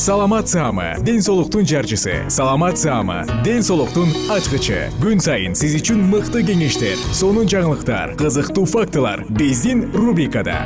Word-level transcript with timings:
саламат 0.00 0.48
саама 0.48 0.94
ден 1.04 1.20
соолуктун 1.20 1.66
жарчысы. 1.66 2.24
Саламат 2.30 2.78
саама 2.78 3.26
ден 3.44 3.62
соолуктун 3.62 4.08
ачкычы. 4.32 4.88
Күн 4.96 5.20
сайын 5.20 5.52
сиз 5.52 5.76
үчүн 5.76 6.00
мыкты 6.08 6.40
кеңештер 6.40 6.96
сонун 7.12 7.44
жаңылыктар 7.44 8.16
кызыктуу 8.16 8.64
фактылар 8.64 9.26
биздин 9.28 9.92
рубрикада. 9.92 10.56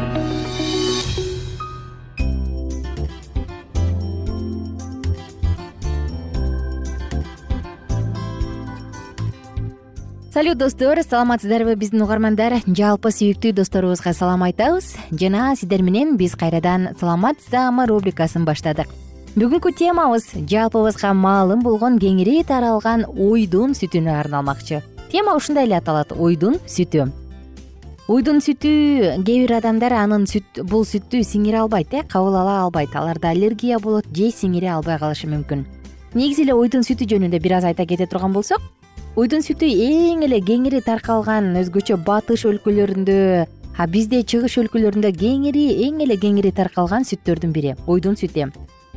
Салют 10.30 10.58
достор 10.58 11.02
саламатсыздарбы 11.02 11.74
биздин 11.74 12.06
угармандар. 12.06 12.60
Жалпы 12.66 13.10
сүйүктүү 13.10 13.58
досторубузга 13.58 14.14
салам 14.14 14.46
айтабыз. 14.46 14.94
Жана 15.10 15.56
сиздер 15.58 15.82
менен 15.82 16.14
биз 16.16 16.38
кайрадан 16.38 16.92
саламат 17.00 17.42
саама 17.50 17.88
рубрикасын 17.90 18.46
баштадык 18.46 18.94
бүгүнкү 19.34 19.72
темабыз 19.74 20.28
жалпыбызга 20.46 21.08
маалым 21.18 21.62
болгон 21.66 21.96
кеңири 21.98 22.44
таралган 22.46 23.00
уйдун 23.18 23.72
сүтүнө 23.74 24.12
арналмакчы. 24.14 24.78
Тема 25.10 25.32
ушундай 25.34 25.66
эле 25.66 25.74
аталат 25.80 26.12
уйдун 26.14 26.60
сүтү. 26.70 27.08
Уйдун 28.06 28.38
сүтү 28.38 28.70
кээ 29.26 29.40
бир 29.42 29.56
адамдар 29.56 29.96
анын 29.98 30.28
бул 30.70 30.84
сүттү 30.86 31.24
сиңире 31.26 31.64
албайт 31.64 31.90
э 31.90 32.04
кабыл 32.06 32.36
ала 32.38 32.60
албайт. 32.62 32.94
Аларда 32.94 33.30
аллергия 33.30 33.80
болот 33.80 34.06
же 34.14 34.30
сиңире 34.30 34.70
албай 34.70 35.00
калышы 35.00 35.26
мүмкүн. 35.26 35.64
Негизи 36.14 36.42
эле 36.42 36.54
уйдун 36.54 36.86
сүтү 36.86 37.02
жөнүндө 37.02 37.40
бир 37.42 37.54
аз 37.58 37.64
айта 37.64 37.86
кете 37.86 38.06
турган 38.06 38.32
болсок 38.32 38.60
уйдун 39.16 39.42
сүтү 39.42 39.66
эң 39.66 40.22
эле 40.28 40.38
кеңири 40.46 40.78
таркалган 40.80 41.56
өзгөчө 41.58 41.98
батыш 42.06 42.46
өлкөлөрүндө 42.46 43.18
а 43.78 43.86
бизде 43.90 44.22
чыгыш 44.22 44.58
өлкөлөрүндө 44.62 45.10
кеңири 45.18 45.66
эң 45.88 46.06
эле 46.06 46.14
кеңири 46.22 46.54
таркалган 46.54 47.02
сүттөрдүн 47.02 47.50
бири 47.50 47.74
уйдун 47.86 48.14
сүтү 48.14 48.50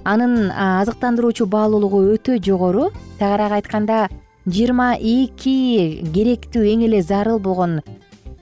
анын 0.03 0.51
азыктандыруучу 0.51 1.45
баалуулугу 1.45 2.03
өтө 2.15 2.37
жогору 2.43 2.91
тагыраак 3.19 3.57
айтканда 3.59 4.07
жыйырма 4.47 4.95
эки 4.95 6.03
керектүү 6.13 6.63
эң 6.73 6.85
эле 6.87 7.01
зарыл 7.01 7.39
болгон 7.39 7.81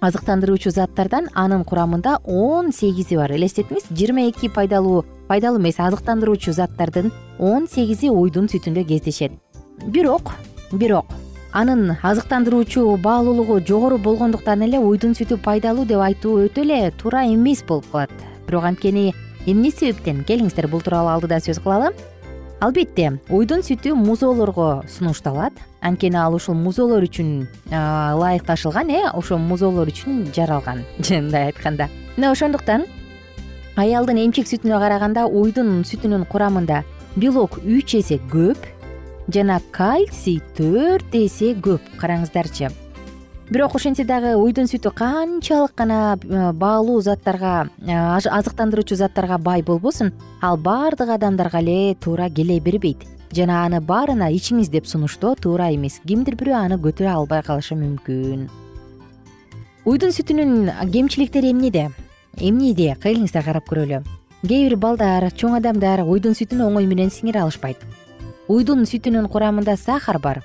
азыктандыруучу 0.05 0.69
заттардан 0.69 1.29
анын 1.33 1.63
курамында 1.63 2.19
он 2.25 2.71
сегизи 2.71 3.17
бар. 3.17 3.31
Элестетиңиз 3.31 3.89
жыйырма 3.89 4.27
эки 4.29 4.49
пайдалуу 4.49 5.05
пайдалуу 5.27 5.59
эмес 5.59 5.79
азыктандыруучу 5.79 6.53
заттардын 6.53 7.11
он 7.39 7.67
сегизи 7.67 8.09
уйдун 8.09 8.45
сүтүндө 8.51 8.85
кездешет. 8.85 9.31
Бирок 9.87 10.31
бирок 10.71 11.05
анын 11.51 11.95
азыктандыруучу 12.03 12.97
баалуулугу 13.01 13.61
жогору 13.67 13.97
болгондуктан 13.97 14.61
эле 14.67 14.77
уйдун 14.79 15.13
сүтү 15.17 15.39
пайдалуу 15.41 15.85
деп 15.85 16.03
айтуу 16.03 16.37
өтө 16.45 16.61
эле 16.61 16.91
туура 16.91 17.25
эмес 17.25 17.63
болуп 17.63 17.89
калат. 17.91 18.11
Бирок 18.47 18.65
анткени 18.65 19.13
эмне 19.45 19.71
себептен? 19.71 20.23
Келиңиздер 20.27 20.67
бул 20.67 20.81
тууралуу 20.83 21.13
алдыда 21.15 21.39
сөз 21.43 21.61
кылалы. 21.63 21.93
Албетте 22.63 23.19
уйдун 23.29 23.61
сүтү 23.65 23.93
музоолорго 23.99 24.83
сунушталат. 24.89 25.53
Анткени 25.81 26.17
ал 26.17 26.35
ушул 26.37 26.55
музоолор 26.55 27.03
үчүн 27.03 27.47
ылайыкташылган 27.69 28.89
э? 28.89 29.01
Ошол 29.13 29.37
музоолор 29.37 29.91
үчүн 29.91 30.31
жаралган. 30.33 30.85
Мындай 31.09 31.51
айтканда. 31.51 31.89
Мына 32.15 32.31
ошондуктан 32.31 32.85
аялдын 33.75 34.23
эмчек 34.23 34.47
сүтүнө 34.47 34.79
караганда 34.79 35.27
уйдун 35.27 35.83
сүтүнүн 35.83 36.25
курамында 36.31 36.83
белок 37.15 37.59
үч 37.59 37.99
эсе 37.99 38.21
көп 38.31 38.63
жана 39.27 39.59
кальций 39.75 40.41
төрт 40.55 41.13
эсе 41.13 41.53
көп. 41.59 41.83
Караңыздарчы 41.99 42.71
бирок 43.49 43.75
ошентсе 43.75 44.03
дагы 44.05 44.33
уйдун 44.39 44.65
сүтү 44.65 44.89
канчалык 44.95 45.75
гана 45.77 46.17
э, 46.17 46.51
баалуу 46.53 47.01
заттарга 47.01 47.69
э, 47.85 47.93
азыктандыруучу 47.93 48.95
заттарга 48.95 49.37
бай 49.37 49.61
болбосун. 49.61 50.13
Ал 50.41 50.57
баардык 50.57 51.09
адамдарга 51.09 51.59
эле 51.61 51.95
туура 51.95 52.29
келе 52.29 52.59
бербейт. 52.59 53.05
Жана 53.31 53.65
аны 53.65 53.81
баарына 53.81 54.31
ичиңиз 54.33 54.69
деп 54.69 54.87
сунуштоо 54.87 55.35
туура 55.35 55.69
эмес. 55.73 55.99
Кимдир 56.07 56.35
бирөө 56.35 56.55
аны 56.57 56.77
көтөрө 56.81 57.11
албай 57.13 57.43
калышы 57.43 57.77
мүмкүн. 57.77 58.47
Уйдун 59.85 60.09
сүтүнүн 60.15 60.89
кемчиликтери 60.91 61.51
эмнеде? 61.53 61.91
Эмнеде? 62.41 62.95
Келиңиздер 63.03 63.45
карап 63.45 63.69
көрөлү. 63.69 64.01
Кээ 64.41 64.69
бир 64.69 64.75
балдар 64.81 65.27
чоң 65.29 65.59
адамдар 65.59 66.01
уйдун 66.01 66.33
сүтүн 66.33 66.65
оңой 66.65 66.89
менен 66.89 67.13
сиңире 67.13 67.43
алышпайт. 67.43 67.77
Уйдун 68.49 68.85
сүтүнүн 68.89 69.29
курамында 69.29 69.77
сахар 69.77 70.17
бар. 70.17 70.41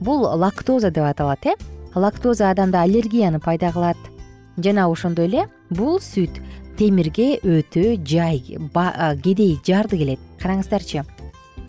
Бул 0.00 0.24
лактоза 0.40 0.90
деп 0.90 1.04
аталат 1.04 1.46
э 1.46 1.54
лактоза 1.94 2.50
адамда 2.50 2.82
аллергияны 2.82 3.40
пайда 3.40 3.72
кылат. 3.72 3.96
Жана 4.56 4.88
ошондой 4.90 5.26
эле 5.26 5.48
бул 5.70 5.98
сүт 5.98 6.40
темирге 6.78 7.38
өтө 7.42 7.96
жай 8.04 8.40
кедей 9.22 9.58
жарды 9.64 9.98
келет. 9.98 10.20
Караңыздарчы 10.40 11.04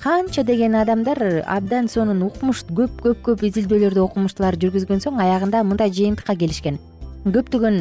канча 0.03 0.43
деген 0.43 0.75
адамдар 0.75 1.43
абдан 1.47 1.87
сонун 1.87 2.25
укмуш 2.25 2.65
көп 2.67 2.97
көп 3.05 3.21
көп 3.23 3.43
изилдөөлөрдү 3.47 4.01
окумуштуулар 4.03 4.57
жүргүзгөн 4.59 4.99
соң 4.99 5.21
аягында 5.23 5.61
мындай 5.63 5.93
жыйынтыкка 5.95 6.35
келишкен. 6.35 6.79
Көптөгөн 7.23 7.77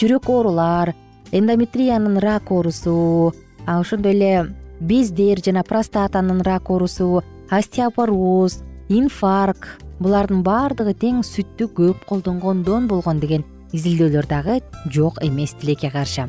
жүрөк 0.00 0.26
оорулар 0.34 0.94
эндометриянын 1.30 2.18
рак 2.18 2.50
оорусу 2.50 3.34
ошондой 3.66 4.16
эле 4.16 4.32
бездер 4.80 5.38
жана 5.44 5.62
простатанын 5.62 6.42
рак 6.42 6.70
оорусу 6.70 7.22
остеопороз 7.50 8.64
инфаркт 8.88 9.78
булардын 10.00 10.42
баардыгы 10.42 10.94
тең 10.96 11.20
сүттү 11.26 11.68
көп 11.76 12.04
колдонгондон 12.08 12.88
болгон 12.88 13.20
деген 13.20 13.44
изилдөөлөр 13.76 14.26
дагы 14.26 14.60
жок 14.90 15.20
эмес 15.22 15.52
тилекке 15.60 15.90
каршы. 15.92 16.26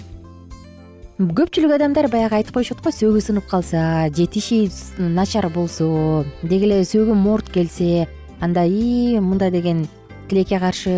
Көпчүлүк 1.22 1.76
адамдар 1.76 2.10
баягы 2.12 2.40
айтып 2.40 2.56
коюшат 2.58 2.82
го 2.84 2.92
сөөгү 2.92 3.22
сынып 3.22 3.48
калса 3.50 4.10
же 4.10 4.26
тиши 4.28 4.70
начар 4.98 5.48
болсо 5.54 6.26
деги 6.44 6.66
эле 6.68 6.82
сөөгү 6.84 7.16
моорт 7.16 7.50
келсе 7.54 8.08
анда 8.42 8.66
ии 8.66 9.20
мында 9.20 9.52
деген 9.54 9.88
тилекке 10.30 10.60
каршы 10.60 10.96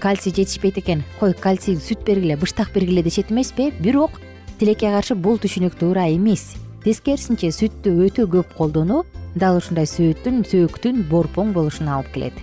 кальций 0.00 0.32
жетишпейт 0.32 0.78
экен. 0.78 1.02
Кой 1.18 1.34
кальций 1.34 1.76
сүт 1.76 2.04
бергиле 2.04 2.36
быштак 2.36 2.72
бергиле 2.74 3.02
дешет 3.02 3.32
эмеспи? 3.32 3.72
Бирок 3.80 4.20
тилекке 4.58 4.90
каршы 4.92 5.14
бул 5.14 5.38
түшүнүк 5.38 5.76
туура 5.80 6.06
эмес. 6.08 6.54
Тескерисинче 6.84 7.50
сүттү 7.52 7.96
өтө 8.06 8.28
көп 8.28 8.54
колдонуу 8.56 9.04
дал 9.34 9.58
ушундай 9.60 9.86
сөөттүн 9.86 10.42
сөөктүн 10.48 11.04
борпоң 11.10 11.52
болушуна 11.54 11.98
алып 11.98 12.12
келет. 12.14 12.36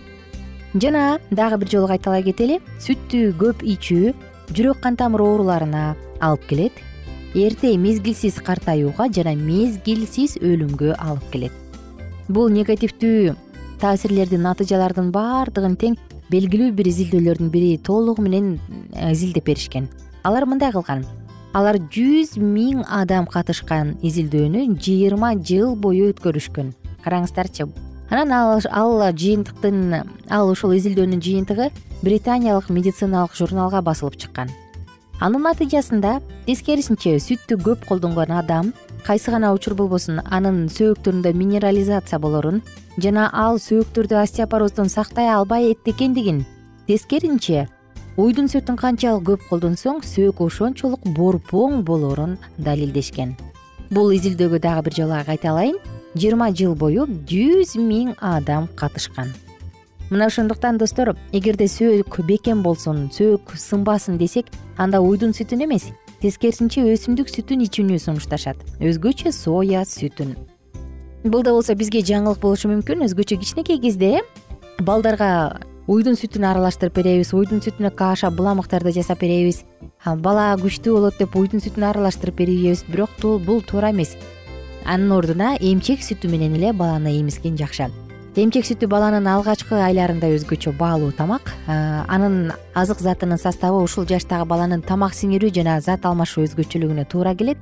Жана 0.76 1.20
дагы 1.32 1.58
бир 1.62 1.72
жолу 1.72 1.88
кайталай 1.92 2.24
кетели. 2.24 2.60
Сүттү 2.84 3.34
көп 3.40 3.64
ичүү 3.66 4.14
жүрөк 4.54 4.82
кан 4.84 4.96
тамыр 5.00 5.24
ооруларына 5.26 5.96
алып 6.22 6.48
келет. 6.50 6.84
Эрте 7.36 7.76
мезгилсиз 7.78 8.40
картаюуга 8.46 9.10
жана 9.14 9.36
мезгилсиз 9.36 10.38
өлүмгө 10.40 10.96
алып 10.98 11.28
келет. 11.34 11.52
Бул 12.28 12.50
негативдүү 12.52 13.36
таасирлердин 13.82 14.44
натыйжалардын 14.48 15.12
баардыгын 15.16 15.78
тең 15.80 15.98
белгилүү 16.32 16.74
бир 16.76 16.90
изилдөөлөрдүн 16.92 17.52
бири 17.54 17.78
толугу 17.78 18.24
менен 18.26 18.58
э, 18.94 19.12
изилдеп 19.12 19.46
беришкен. 19.48 19.88
Алар 20.24 20.46
мындай 20.46 20.72
кылган 20.72 21.06
алар 21.54 21.80
жүз 21.94 22.36
миң 22.42 22.84
адам 22.88 23.28
катышкан 23.30 23.96
изилдөөнү 24.04 24.66
жыйырма 24.82 25.36
жыл 25.40 25.76
бою 25.76 26.12
өткөрүшкөн. 26.12 26.74
Караңыздарчы 27.06 27.68
анан 28.10 28.32
ал 28.32 29.04
жыйынтыктын 29.12 29.80
ал 30.30 30.52
ошол 30.52 30.76
изилдөөнүн 30.78 31.22
жыйынтыгы 31.24 31.70
британиялык 32.04 32.70
медициналык 32.70 33.36
журналга 33.36 33.82
басылып 33.82 34.18
чыккан. 34.18 34.52
Анын 35.20 35.42
натыйжасында 35.48 36.20
тескерисинче 36.46 37.16
сүттү 37.18 37.58
көп 37.66 37.88
колдонгон 37.90 38.36
адам 38.38 38.74
кайсы 39.08 39.32
гана 39.32 39.54
учур 39.56 39.74
болбосун 39.74 40.20
анын 40.30 40.68
сөөктөрүндө 40.70 41.34
минерализация 41.34 42.20
болорун 42.20 42.62
жана 43.02 43.30
ал 43.34 43.58
сөөктөрдү 43.58 44.20
остеопороздон 44.22 44.90
сактай 44.94 45.32
албай 45.34 45.72
экендигин 45.74 46.46
тескерисинче 46.88 47.68
уйдун 48.18 48.48
сүтүн 48.50 48.80
канчалык 48.82 49.26
көп 49.28 49.44
колдонсоң 49.52 50.00
сөөк 50.02 50.40
ошончолук 50.42 51.04
борпоң 51.14 51.84
болорун 51.86 52.38
далилдешкен. 52.58 53.36
Бул 53.94 54.10
изилдөөгө 54.16 54.60
дагы 54.64 54.88
бир 54.88 54.96
жолу 54.98 55.20
кайталайын 55.28 55.78
жыйырма 56.18 56.50
жыл 56.58 56.74
бою 56.74 57.06
жүз 57.30 57.76
миң 57.78 58.16
адам 58.18 58.66
катышкан. 58.76 59.30
Мына 60.10 60.32
ошондуктан 60.32 60.80
достор 60.82 61.14
эгерде 61.32 61.70
сөөк 61.70 62.24
бекем 62.26 62.64
болсун 62.66 63.12
сөөк 63.14 63.54
сынбасын 63.54 64.18
десек 64.18 64.50
анда 64.78 65.00
уйдун 65.00 65.38
сүтүн 65.38 65.68
эмес 65.68 65.92
тескерисинче 66.24 66.88
өсүмдүк 66.90 67.30
сүтүн 67.30 67.62
ичүүнү 67.68 68.02
сунушташат. 68.02 68.58
Өзгөчө 68.82 69.30
соя 69.30 69.86
сүтүн. 69.86 70.34
Бул 71.24 71.44
да 71.46 71.54
болсо 71.54 71.76
бизге 71.78 72.02
жаңылык 72.02 72.42
болушу 72.42 72.72
мүмкүн. 72.72 73.06
Өзгөчө 73.06 73.38
кичинекей 73.38 73.78
кезде 73.84 74.18
э? 74.18 74.26
Балдарга 74.82 75.60
уйдун 75.88 76.18
сүтүн 76.20 76.44
аралаштырып 76.44 76.98
беребиз 77.00 77.30
уйдун 77.32 77.62
сүтүнө 77.64 77.94
каша 77.96 78.28
буламыктарды 78.36 78.92
жасап 78.92 79.22
беребиз. 79.24 79.62
Бала 80.04 80.50
күчтүү 80.60 80.98
болот 80.98 81.16
деп 81.20 81.38
уйдун 81.40 81.64
сүтүн 81.64 81.86
аралаштырып 81.88 82.42
беребиз 82.42 82.84
бирок 82.92 83.14
бул 83.22 83.62
туура 83.64 83.94
эмес. 83.96 84.18
Анын 84.84 85.16
ордуна 85.16 85.56
эмчек 85.62 86.04
сүтү 86.04 86.28
менен 86.28 86.60
эле 86.60 86.74
баланы 86.74 87.16
эмизген 87.22 87.56
жакшы. 87.56 87.88
Эмчек 88.36 88.68
сүтү 88.68 88.92
баланын 88.92 89.32
алгачкы 89.32 89.80
айларында 89.80 90.28
өзгөчө 90.36 90.76
баалуу 90.78 91.14
тамак. 91.16 91.56
Анын 91.68 92.52
азык 92.76 93.00
затынын 93.00 93.40
составы 93.40 93.80
ушул 93.82 94.06
жаштагы 94.06 94.46
баланын 94.46 94.84
тамак 94.84 95.16
сиңирүү 95.16 95.56
жана 95.56 95.80
зат 95.82 96.06
алмашуу 96.06 96.44
өзгөчөлүгүнө 96.46 97.08
туура 97.08 97.34
келет. 97.34 97.58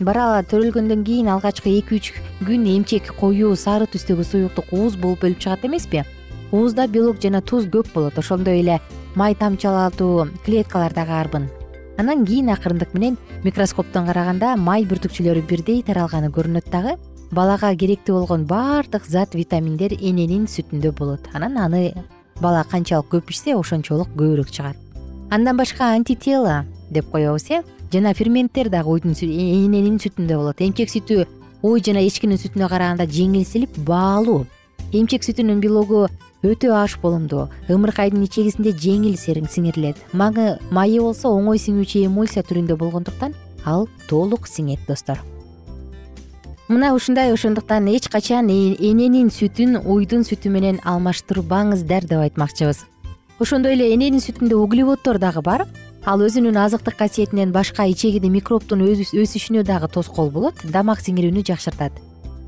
Бара 0.00 0.42
төрөлгөндөн 0.48 1.04
кийин 1.04 1.28
алгачкы 1.28 1.70
эки 1.76 2.00
үч 2.00 2.12
күн 2.40 2.66
эмчек 2.72 3.14
коюу 3.20 3.54
сары 3.56 3.84
түстөгү 3.84 4.24
суюктук 4.24 4.72
ууз 4.72 4.96
болуп 4.96 5.22
бөлүп 5.24 5.40
чыгат 5.44 5.64
эмеспи 5.64 6.02
уузда 6.56 6.86
белок 6.88 7.20
жана 7.22 7.42
туз 7.42 7.66
көп 7.68 7.92
болот 7.94 8.18
ошондой 8.18 8.60
эле 8.60 8.80
май 9.14 9.34
тамчылатуу 9.34 10.28
клеткалар 10.44 10.94
дагы 10.94 11.12
арбын. 11.12 11.48
Анан 11.98 12.24
кийин 12.26 12.50
акырындык 12.52 12.92
менен 12.94 13.16
микроскоптон 13.44 14.06
караганда 14.06 14.56
май 14.56 14.84
бүртүкчүлөрү 14.84 15.46
бирдей 15.48 15.82
таралганы 15.82 16.28
көрүнөт 16.32 16.68
дагы 16.72 16.96
балага 17.30 17.72
керектүү 17.74 18.18
болгон 18.18 18.44
баардык 18.46 19.06
зат 19.08 19.34
витаминдер 19.34 19.96
эненин 20.00 20.46
сүтүндө 20.46 20.92
болот. 20.98 21.28
Анан 21.32 21.56
аны 21.58 21.94
бала 22.40 22.64
канчалык 22.64 23.08
көп 23.12 23.32
ичсе 23.32 23.56
ошончолук 23.56 24.12
көбүрөөк 24.16 24.50
чыгат. 24.50 24.76
Андан 25.30 25.56
башка 25.56 25.94
антитело 25.94 26.64
деп 26.90 27.10
коебуз 27.10 27.50
э? 27.50 27.62
Жана 27.92 28.14
ферменттер 28.14 28.68
дагы 28.68 28.90
уйдун 28.90 29.12
эненин 29.12 29.98
сүтүндө 29.98 30.36
болот. 30.36 30.60
Эмчек 30.60 30.90
сүтү 30.90 31.24
ой 31.62 31.80
жана 31.80 32.04
эчкинин 32.04 32.38
сүтүнө 32.38 32.68
караганда 32.68 33.06
жеңилсилип 33.06 33.78
баалуу 33.86 34.44
эмчек 34.92 35.24
сүтүнүн 35.26 35.60
белогу 35.60 36.06
өтө 36.46 36.72
аш 36.76 36.96
болумдуу 37.02 37.46
ымыркайдын 37.72 38.24
ичегисинде 38.26 38.72
жеңил 38.72 39.16
сиңирилет. 39.16 39.96
Маңы 40.12 40.58
майы 40.70 41.00
болсо 41.02 41.32
оңой 41.34 41.58
сиңүүчү 41.58 42.04
эмульсия 42.06 42.44
түрүндө 42.46 42.76
болгондуктан 42.78 43.34
ал 43.64 43.88
толук 44.08 44.46
сиңет 44.46 44.86
достор. 44.88 45.18
Мына 46.68 46.92
ушундай 46.94 47.32
ошондуктан 47.32 47.86
эч 47.88 48.08
качан 48.10 48.48
эненин 48.50 49.30
сүтүн 49.30 49.82
уйдун 49.84 50.24
сүтү 50.26 50.50
менен 50.50 50.80
алмаштырбаңыздар 50.84 52.06
деп 52.10 52.24
айтмакчыбыз. 52.26 52.84
Ошондой 53.38 53.76
эле 53.76 53.92
эненин 53.94 54.22
сүтүндө 54.22 54.58
углеводдор 54.64 55.18
дагы 55.22 55.42
бар. 55.42 55.66
Ал 56.06 56.22
өзүнүн 56.22 56.58
азыктык 56.58 56.96
касиетинен 56.98 57.52
башка 57.52 57.86
ичегиде 57.86 58.30
микробдун 58.30 58.82
өсүшүнө 58.86 59.62
дагы 59.66 59.90
тоскоол 59.90 60.30
болот 60.30 60.62
дамак 60.70 61.02
сиңирүүнү 61.02 61.42
жакшыртат 61.46 61.98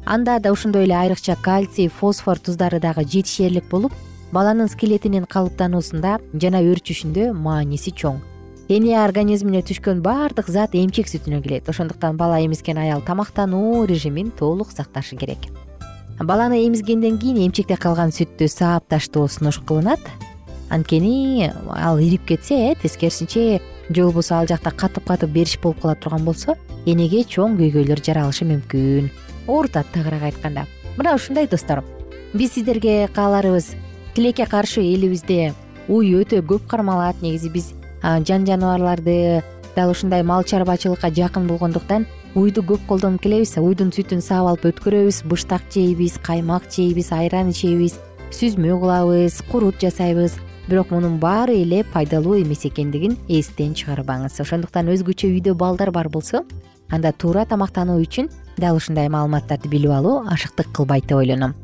анда 0.09 0.39
да 0.41 0.51
ошондой 0.53 0.85
эле 0.85 0.97
айрыкча 0.97 1.37
кальций 1.37 1.89
фосфор 1.89 2.39
туздары 2.39 2.81
дагы 2.81 3.05
жетишээрлик 3.05 3.69
болуп 3.69 3.93
баланын 4.33 4.69
скелетинин 4.69 5.27
калыптануусунда 5.29 6.17
жана 6.33 6.63
өөрчүшүндө 6.65 7.35
мааниси 7.37 7.93
чоң. 7.93 8.17
Эне 8.73 8.97
организмине 9.01 9.61
түшкөн 9.61 10.01
баардык 10.01 10.49
зат 10.49 10.75
эмчек 10.77 11.09
сүтүнөн 11.09 11.43
келет. 11.45 11.69
Ошондуктан 11.69 12.17
бала 12.17 12.41
эмизген 12.41 12.79
аял 12.79 13.03
тамактануу 13.05 13.85
режимин 13.85 14.31
толук 14.31 14.73
сакташы 14.73 15.17
керек. 15.17 15.39
Баланы 16.19 16.67
эмизгенден 16.67 17.19
кийин 17.19 17.45
эмчекте 17.45 17.77
калган 17.77 18.09
сүттү 18.09 18.49
саап 18.49 18.89
таштоо 18.89 19.29
сунуш 19.29 19.61
кылынат. 19.61 20.01
Анткени 20.71 21.53
ал 21.69 22.01
ирип 22.01 22.25
кетсе 22.27 22.73
э 22.73 22.75
тескерисинче 22.81 23.61
же 23.89 24.03
болбосо 24.05 24.41
ал 24.41 24.47
жакта 24.47 24.71
катып 24.71 25.05
катып 25.05 25.31
бериш 25.31 25.59
болуп 25.61 25.81
кала 25.81 25.95
турган 25.95 26.25
болсо 26.25 26.57
энеге 26.87 27.25
чоң 27.25 27.57
көйгөйлөр 27.57 28.05
жаралышы 28.05 28.45
мүмкүн 28.45 29.09
оорутат 29.49 29.87
тагыраак 29.93 30.23
айтканда. 30.23 30.67
Мына 30.97 31.15
ушундай 31.15 31.49
достор. 31.49 31.83
Биз 32.35 32.53
сиздерге 32.53 33.09
кааларыбыз. 33.09 33.75
Тилекке 34.15 34.47
каршы 34.47 34.83
элибизде 34.83 35.55
уй 35.89 36.13
өтө 36.21 36.43
көп 36.45 36.67
кармалат. 36.69 37.23
Негизи 37.23 37.49
биз 37.49 37.73
жан 38.03 38.47
жаныбарларды 38.47 39.43
дал 39.75 39.91
ушундай 39.91 40.23
мал 40.23 40.45
чарбачылыкка 40.45 41.11
жакын 41.11 41.47
болгондуктан 41.47 42.07
уйду 42.35 42.63
көп 42.63 42.85
колдонуп 42.87 43.23
келебиз. 43.23 43.57
Уйдун 43.57 43.91
сүтүн 43.91 44.21
саап 44.21 44.53
алып 44.53 44.69
өткөрөбүз. 44.73 45.25
Быштак 45.25 45.63
жейбиз 45.73 46.19
каймак 46.23 46.69
жейбиз 46.71 47.13
айран 47.13 47.51
ичебиз 47.51 47.97
сүзмө 48.31 48.77
кылабыз 48.81 49.41
курут 49.51 49.81
жасайбыз. 49.81 50.37
Бирок 50.69 50.91
мунун 50.91 51.17
баары 51.17 51.55
эле 51.63 51.85
пайдалуу 51.85 52.37
эмес 52.43 52.67
экендигин 52.69 53.17
эстен 53.29 53.73
чыгарбаңыз. 53.73 54.37
Ошондуктан 54.43 54.91
өзгөчө 54.93 55.31
үйдө 55.33 55.55
балдар 55.55 55.91
бар 55.91 56.11
болсо 56.11 56.45
анда 56.91 57.13
туура 57.13 57.47
тамактануу 57.47 58.03
үчүн 58.03 58.29
дал 58.61 58.77
ушундай 58.77 59.09
маалыматтарды 59.09 59.69
билип 59.69 59.91
алуу 59.91 60.25
ашыктык 60.27 60.71
кылбайт 60.73 61.07
деп 61.07 61.19
ойлоном. 61.19 61.55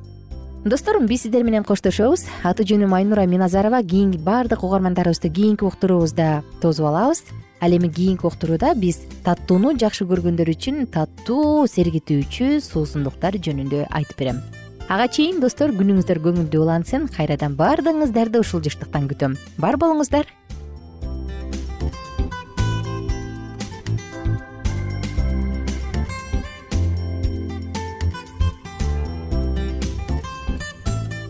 Достор 0.64 0.98
биз 1.04 1.22
сиздер 1.22 1.44
менен 1.44 1.64
коштошобуз. 1.64 2.24
Аты 2.42 2.64
жөнүм 2.64 2.94
айнура 2.96 3.26
миназарова. 3.26 3.82
Кийинки 3.82 4.16
баардык 4.16 4.62
угармандарыбызды 4.64 5.28
кийинки 5.28 5.64
уктуруубузда 5.64 6.42
тосуп 6.62 6.86
алабыз. 6.86 7.24
Ал 7.60 7.70
эми 7.76 7.88
кийинки 7.88 8.24
уктурууда 8.24 8.74
биз 8.74 9.02
таттууну 9.24 9.76
жакшы 9.76 10.06
көргөндөр 10.08 10.50
үчүн 10.54 10.86
таттуу 10.88 11.66
сергитүүчү 11.68 12.60
суусундуктар 12.64 13.36
жөнүндө 13.36 13.86
айтып 13.90 14.18
берем. 14.18 14.40
Ага 14.88 15.06
чейин 15.08 15.38
достор 15.40 15.72
күнүңүздөр 15.72 16.18
көңүлдүү 16.20 16.60
улансын 16.60 17.06
кайрадан 17.12 17.54
баардыгыңыздарды 17.56 18.40
ушул 18.40 18.60
жыштыктан 18.64 19.06
күтөм. 19.08 19.36
Бар 19.56 19.78
болуңуздар 19.80 20.28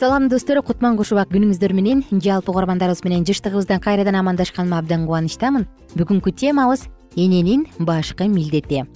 салам 0.00 0.28
достор 0.28 0.62
кутман 0.64 0.96
куш 0.96 1.10
убак 1.12 1.28
күнүңүздөр 1.28 1.74
менен 1.76 1.98
жалпы 2.24 2.48
угармандарыбыз 2.48 3.02
менен 3.04 3.24
жыштыгыбыздан 3.28 3.82
кайрадан 3.84 4.16
амандашканыма 4.16 4.78
абдан 4.80 5.02
кубанычтамын. 5.04 5.66
Бүгүнкү 5.92 6.32
темабыз 6.40 6.86
эненин 7.20 7.66
башкы 7.78 8.24
милдети 8.24 8.86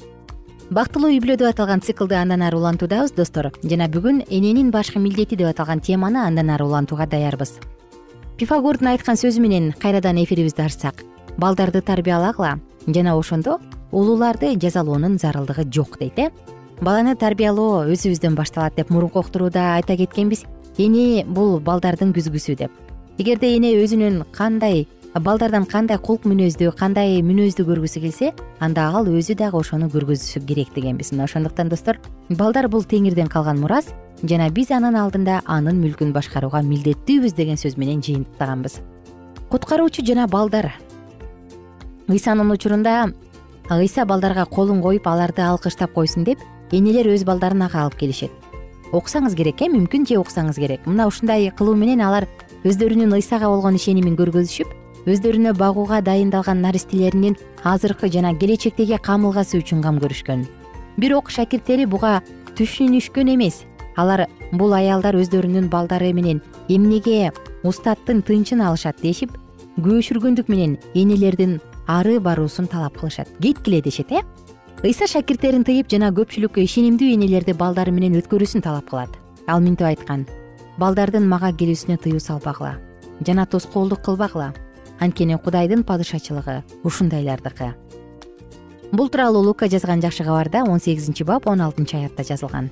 бактылуу 0.70 1.11
үй 1.12 1.20
бүлө 1.20 1.37
деп 1.37 1.50
аталган 1.50 1.84
циклды 1.84 2.16
андан 2.16 2.40
ары 2.40 2.56
улантуудабыз 2.56 3.12
достор. 3.12 3.50
Жана 3.62 3.90
бүгүн 3.92 4.23
эненин 4.30 4.70
башкы 4.73 4.99
милдети 4.99 5.37
деп 5.37 5.50
аталган 5.50 5.84
теманы 5.84 6.25
андан 6.25 6.49
ары 6.49 6.64
улантууга 6.64 7.04
даярбыз. 7.04 7.58
Пифагордун 8.38 8.88
айткан 8.94 9.20
сөзү 9.20 9.44
менен 9.44 9.75
кайрадан 9.76 10.16
эфирибизди 10.25 10.64
ачсак 10.64 11.04
балдарды 11.37 11.82
тарбиялагыла 11.82 12.56
жана 12.87 13.18
ошондо 13.18 13.61
улууларды 13.92 14.56
жазалоонун 14.56 15.18
зарылдыгы 15.18 15.68
жок 15.70 15.99
дейт 15.99 16.18
э. 16.18 16.30
Баланы 16.80 17.14
тарбиялоо 17.14 17.84
өзүбүздөн 17.92 18.34
башталат 18.34 18.75
деп 18.75 18.88
мурунку 18.90 19.20
уктурууда 19.20 19.75
айта 19.76 19.96
кеткенбиз 19.96 20.46
эне 20.78 21.25
бул 21.25 21.61
балдардын 21.61 22.12
күзгүсү 22.14 22.57
деп. 22.59 22.71
Эгерде 23.19 23.54
эне 23.57 23.75
өзүнүн 23.78 24.25
кандай 24.35 24.87
балдардан 25.14 25.66
кандай 25.71 25.99
кулк 26.02 26.25
мүнөздү 26.26 26.73
кандай 26.75 27.21
мүнөздү 27.23 27.62
көргүсү 27.69 28.00
келсе 28.02 28.33
анда 28.59 28.88
ал 28.90 29.07
өзү 29.07 29.37
дагы 29.38 29.61
ошону 29.61 29.87
көргөзүшү 29.93 30.43
керек 30.47 30.75
дегенбиз. 30.75 31.12
Мына 31.12 31.28
ошондуктан 31.28 31.69
достор 31.69 32.00
балдар 32.28 32.69
бул 32.69 32.83
теңирден 32.83 33.31
калган 33.31 33.61
мурас 33.62 33.93
жана 34.25 34.50
биз 34.50 34.73
анын 34.75 34.97
алдында 34.99 35.43
анын 35.47 35.78
мүлкүн 35.78 36.11
башкарууга 36.12 36.62
милдеттүүбүз 36.66 37.37
деген 37.37 37.61
сөз 37.61 37.78
менен 37.78 38.02
жыйынтыктаганбыз. 38.02 38.81
Куткаруучу 39.50 40.02
жана 40.04 40.26
балдар. 40.26 40.73
Ыйсанын 42.09 42.50
учурунда 42.50 43.12
ыйса 43.71 44.04
балдарга 44.04 44.45
колун 44.45 44.83
коюп 44.83 45.07
аларды 45.07 45.43
алкыштап 45.43 45.93
койсун 45.95 46.25
деп 46.25 46.38
энелер 46.73 47.07
өз 47.14 47.25
балдарын 47.25 47.62
ага 47.62 47.85
алып 47.85 47.95
келишет 47.97 48.43
уксаңыз 48.94 49.34
керек 49.36 49.62
э 49.62 49.68
мүмкүн 49.68 50.06
же 50.06 50.18
уксаңыз 50.20 50.56
керек. 50.56 50.86
Мына 50.86 51.06
ушундай 51.08 51.50
кылуу 51.50 51.74
менен 51.74 52.00
алар 52.00 52.28
өздөрүнүн 52.64 53.12
ыйсага 53.18 53.48
болгон 53.50 53.74
ишенимин 53.74 54.16
көргөзүшүп 54.16 54.70
өздөрүнө 55.10 55.52
багууга 55.58 56.00
дайындалган 56.00 56.62
наристелеринин 56.62 57.36
азыркы 57.64 58.08
жана 58.08 58.32
келечектеги 58.38 58.96
камылгасы 59.02 59.58
үчүн 59.60 59.82
кам 59.82 59.98
көрүшкөн. 60.00 60.46
Бирок 60.96 61.30
шакирттери 61.30 61.86
буга 61.86 62.22
түшүнүшкөн 62.56 63.34
эмес. 63.34 63.64
Алар 63.96 64.26
бул 64.52 64.72
аялдар 64.72 65.18
өздөрүнүн 65.18 65.68
балдары 65.68 66.12
менен 66.14 66.40
эмнеге 66.68 67.32
устаттын 67.64 68.22
тынчын 68.22 68.62
алышат 68.62 69.02
дешип 69.02 69.36
күбөшүргөндүк 69.76 70.48
менен 70.48 70.78
энелердин 70.94 71.60
ары 71.86 72.20
баруусун 72.20 72.66
талап 72.66 72.96
кылышат. 72.98 73.28
Кеткиле 73.42 73.82
дешет 73.82 74.12
э 74.12 74.22
ыйса 74.84 75.06
шакирттерин 75.08 75.62
тыйып 75.64 75.88
жана 75.88 76.10
көпчүлүккө 76.12 76.60
ишенимдүү 76.60 77.14
энелерди 77.14 77.54
балдары 77.56 77.92
менен 77.94 78.18
өткөрүүсүн 78.18 78.60
талап 78.66 78.90
кылат. 78.90 79.14
Ал 79.48 79.62
мынтип 79.64 79.86
айткан 79.88 80.26
балдардын 80.76 81.24
мага 81.24 81.48
келүүсүнө 81.56 81.96
тыюу 82.04 82.20
салбагыла 82.20 82.74
жана 83.24 83.46
тоскоолдук 83.48 84.02
кылбагыла. 84.04 84.52
Анткени 85.00 85.38
кудайдын 85.40 85.86
падышачылыгы 85.88 86.60
ушундайлардыкы 86.84 87.72
бул 88.92 89.08
тууралуу 89.08 89.42
лука 89.42 89.68
жазган 89.68 90.02
жакшы 90.02 90.22
кабарда 90.22 90.64
он 90.64 90.80
сегизинчи 90.80 91.24
бап 91.24 91.46
он 91.46 91.62
алтынчы 91.62 91.96
аятта 91.96 92.22
жазылган. 92.22 92.70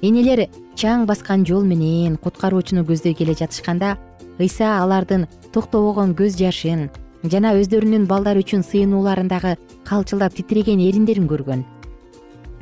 Энелер 0.00 0.48
чаң 0.74 1.04
баскан 1.06 1.44
жол 1.44 1.64
менен 1.64 2.16
куткаруучуну 2.16 2.82
көздөй 2.88 3.14
келе 3.14 3.34
жатышканда 3.34 3.98
ыйса 4.38 4.80
алардын 4.80 5.28
токтобогон 5.52 6.16
көз 6.16 6.40
жашын 6.40 6.88
жана 7.32 7.54
өздөрүнүн 7.58 8.06
балдары 8.10 8.42
үчүн 8.44 8.62
сыйынууларындагы 8.66 9.56
калчылдап 9.88 10.34
титиреген 10.36 10.82
эриндерин 10.84 11.26
көргөн. 11.30 11.64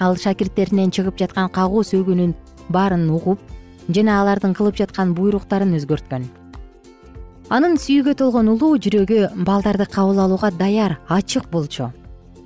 Ал 0.00 0.16
шакирттеринен 0.16 0.92
чыгып 0.94 1.18
жаткан 1.18 1.50
кагуу 1.54 1.82
сөгүүнүн 1.86 2.34
баарын 2.68 3.08
угуп 3.10 3.40
жана 3.88 4.20
алардын 4.20 4.54
кылып 4.56 4.78
жаткан 4.80 5.14
буйруктарын 5.14 5.74
өзгөрткөн. 5.78 6.28
Анын 7.52 7.76
сүйүүгө 7.76 8.14
толгон 8.20 8.48
улуу 8.54 8.78
жүрөгү 8.80 9.44
балдарды 9.44 9.86
кабыл 9.90 10.22
алууга 10.24 10.50
даяр 10.50 10.98
ачык 11.08 11.50
болчу. 11.52 11.90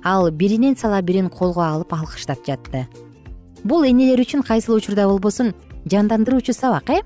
Ал 0.03 0.31
биринен 0.31 0.75
сала 0.75 1.01
бирин 1.01 1.29
колго 1.29 1.63
алып 1.63 1.93
алкыштап 1.93 2.43
жатты. 2.45 2.87
Бул 3.63 3.83
энелер 3.87 4.19
үчүн 4.23 4.43
кайсыл 4.43 4.75
учурда 4.75 5.07
болбосун 5.07 5.53
жандандыруучу 5.85 6.53
сабак 6.53 6.89
э? 6.89 7.01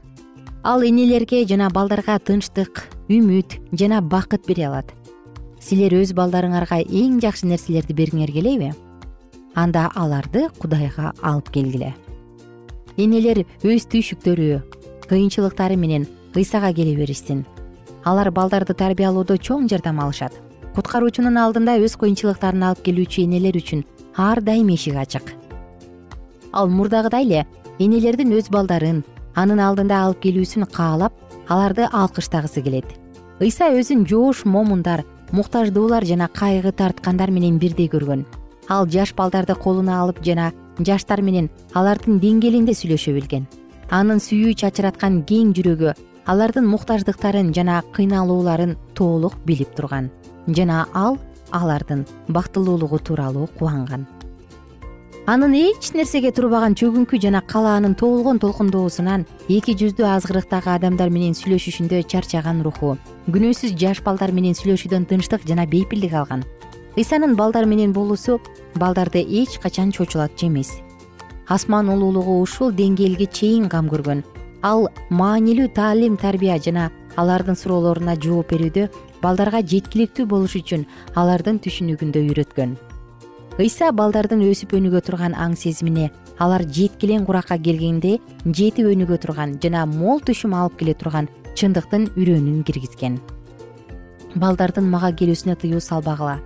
Ал 0.63 0.81
энелерге 0.81 1.45
жана 1.45 1.69
балдарга 1.69 2.17
тынчтык 2.19 2.87
үмүт 3.09 3.59
жана 3.73 4.01
бакыт 4.01 4.45
бере 4.47 4.67
алат 4.67 4.93
силер 5.63 5.93
өз 5.95 6.11
балдарыңарга 6.17 6.81
эң 6.83 7.19
жакшы 7.23 7.47
нерселерди 7.47 7.95
бергиңер 7.95 8.31
келеби 8.35 8.73
анда 9.55 9.85
аларды 9.95 10.47
кудайга 10.59 11.13
алып 11.21 11.51
келгиле. 11.55 11.93
Энелер 12.97 13.43
өз 13.63 13.87
түйшүктөрү 13.93 14.59
кыйынчылыктары 15.07 15.77
менен 15.79 16.07
ыйсага 16.35 16.73
келе 16.73 16.95
беришсин. 16.97 17.45
Алар 18.03 18.31
балдарды 18.31 18.73
тарбиялоодо 18.73 19.37
чоң 19.37 19.69
жардам 19.71 20.01
алышат. 20.03 20.33
Куткаруучунун 20.75 21.37
алдында 21.37 21.77
өз 21.79 21.95
кыйынчылыктарын 22.01 22.67
алып 22.67 22.83
келүүчү 22.89 23.23
энелер 23.23 23.55
үчүн 23.61 23.85
ар 24.17 24.41
дайым 24.41 24.73
эшик 24.73 24.97
ачык. 24.99 25.31
Ал 26.51 26.67
мурдагыдай 26.67 27.23
эле 27.23 27.45
энелердин 27.79 28.35
өз 28.35 28.51
балдарын 28.51 29.03
анын 29.35 29.63
алдында 29.63 30.03
алып 30.09 30.25
келүүсүн 30.25 30.67
каалап 30.73 31.13
аларды 31.47 31.87
алкыштагысы 31.87 32.61
келет. 32.65 32.89
Ыйса 33.39 33.71
өзүн 33.73 34.05
жоош 34.09 34.43
момундар 34.45 35.05
муктаждуулар 35.33 36.05
жана 36.05 36.27
кайгы 36.29 36.71
тарткандар 36.71 37.31
менен 37.31 37.57
бирдей 37.57 37.89
көргөн. 37.89 38.23
Ал 38.69 38.85
жаш 38.87 39.15
балдарды 39.17 39.55
колуна 39.55 39.99
алып 40.03 40.21
жана 40.23 40.51
жаштар 40.79 41.21
менен 41.25 41.49
алардын 41.73 42.19
деңгээлинде 42.21 42.77
сүйлөшө 42.77 43.15
билген. 43.17 43.47
Анын 43.89 44.21
сүйүү 44.21 44.53
чачыраткан 44.61 45.23
кең 45.27 45.55
жүрөгү 45.57 45.95
алардын 46.29 46.69
муктаждыктарын 46.69 47.51
жана 47.53 47.81
кыйналууларын 47.97 48.77
толук 48.93 49.41
билип 49.45 49.73
турган. 49.75 50.11
Жана 50.47 50.85
ал 50.93 51.17
алардын 51.51 52.05
бактылуулугу 52.29 52.99
тууралуу 52.99 53.49
кубанган 53.57 54.05
анын 55.25 55.53
эч 55.55 55.93
нерсеге 55.95 56.33
турбаган 56.35 56.73
чөгүңкү 56.75 57.15
жана 57.23 57.39
калаанын 57.47 57.93
тоолгон 57.95 58.41
толкундоосунан 58.43 59.23
эки 59.47 59.71
жүздүү 59.79 60.03
азгырыктагы 60.03 60.73
адамдар 60.73 61.13
менен 61.15 61.31
сүйлөшүшүндө 61.39 62.01
чарчаган 62.11 62.59
руху 62.65 62.97
күнөөсүз 63.31 63.77
жаш 63.79 64.01
балдар 64.03 64.35
менен 64.35 64.51
сүйлөшүүдөн 64.59 65.07
тынчтык 65.07 65.47
жана 65.47 65.63
бейпилдик 65.63 66.11
алган. 66.11 66.43
Ыйсанын 66.99 67.37
балдар 67.39 67.63
менен 67.63 67.95
болуусу 67.95 68.41
балдарды 68.75 69.23
эч 69.23 69.59
качан 69.63 69.95
чочулатчу 69.95 70.47
эмес. 70.47 70.75
Асман 71.47 71.87
улуулугу 71.87 72.41
ушул 72.41 72.75
деңгээлге 72.75 73.31
чейин 73.31 73.69
кам 73.71 73.87
көргөн. 73.87 74.25
Ал 74.61 74.89
маанилүү 75.09 75.71
таалим 75.71 76.17
тарбия 76.17 76.59
жана 76.59 76.91
алардын 77.15 77.55
суроолоруна 77.55 78.19
жооп 78.19 78.51
берүүдө 78.51 78.89
балдарга 79.23 79.63
жеткиликтүү 79.63 80.27
болуш 80.27 80.59
үчүн 80.59 80.83
алардын 81.15 81.63
түшүнүгүндө 81.63 82.27
үйрөткөн 82.27 82.75
ыйса 83.61 83.91
балдардын 83.93 84.41
өсүп 84.47 84.71
өнүгө 84.73 85.03
турган 85.05 85.35
аң 85.37 85.53
сезимине 85.59 86.07
алар 86.41 86.63
жеткилең 86.65 87.25
куракка 87.27 87.59
келгенде 87.61 88.15
жетип 88.45 88.87
өнүгө 88.89 89.19
турган 89.21 89.59
жана 89.61 89.83
мол 89.85 90.21
түшүм 90.25 90.55
алып 90.57 90.79
келе 90.79 90.95
турган 90.97 91.27
чындыктын 91.53 92.07
үрөөнүн 92.17 92.63
киргизген. 92.65 93.19
Балдардын 94.33 94.87
мага 94.89 95.11
келүүсүнө 95.13 95.53
тыюу 95.61 95.81
салбагыла 95.85 96.39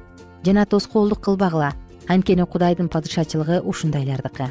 жана 0.43 0.65
тоскоолдук 0.67 1.21
кылбагыла 1.23 1.71
анткени 2.11 2.43
кудайдын 2.43 2.89
падышачылыгы 2.91 3.61
ушундайлардыкы. 3.63 4.49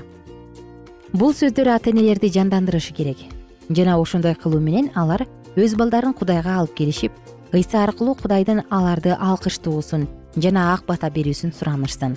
Бул 1.13 1.35
сөздөр 1.37 1.75
ата 1.75 1.93
энелерди 1.93 2.31
жандандырышы 2.33 2.95
керек 2.97 3.21
жана 3.69 3.99
ошондой 4.01 4.35
кылуу 4.35 4.61
менен 4.61 4.89
алар 4.95 5.27
өз 5.57 5.77
балдарын 5.77 6.17
кудайга 6.17 6.57
алып 6.63 6.73
келишип 6.81 7.13
ыйса 7.53 7.85
аркылуу 7.85 8.17
кудайдын 8.17 8.65
аларды 8.71 9.13
алкыштуусун 9.13 10.09
жана 10.37 10.73
ак 10.73 10.87
бата 10.89 11.13
берүүсүн 11.13 11.53
суранышсын 11.53 12.17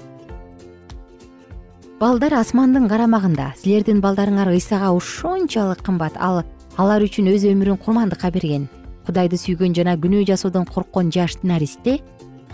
балдар 1.99 2.31
асмандын 2.37 2.85
карамагында 2.87 3.49
силердин 3.59 3.97
балдарыңар 3.99 4.53
ыйсага 4.53 4.93
ошончолук 4.95 5.81
кымбат 5.83 6.15
ал 6.15 6.45
алар 6.79 7.03
үчүн 7.03 7.27
өз 7.33 7.43
өмүрүн 7.49 7.79
курмандыкка 7.83 8.31
берген. 8.31 8.69
Кудайды 9.03 9.35
сүйгөн 9.35 9.75
жана 9.75 9.97
күнөө 9.99 10.23
жасоодон 10.29 10.63
корккон 10.69 11.11
жаш 11.11 11.35
наристе 11.43 11.97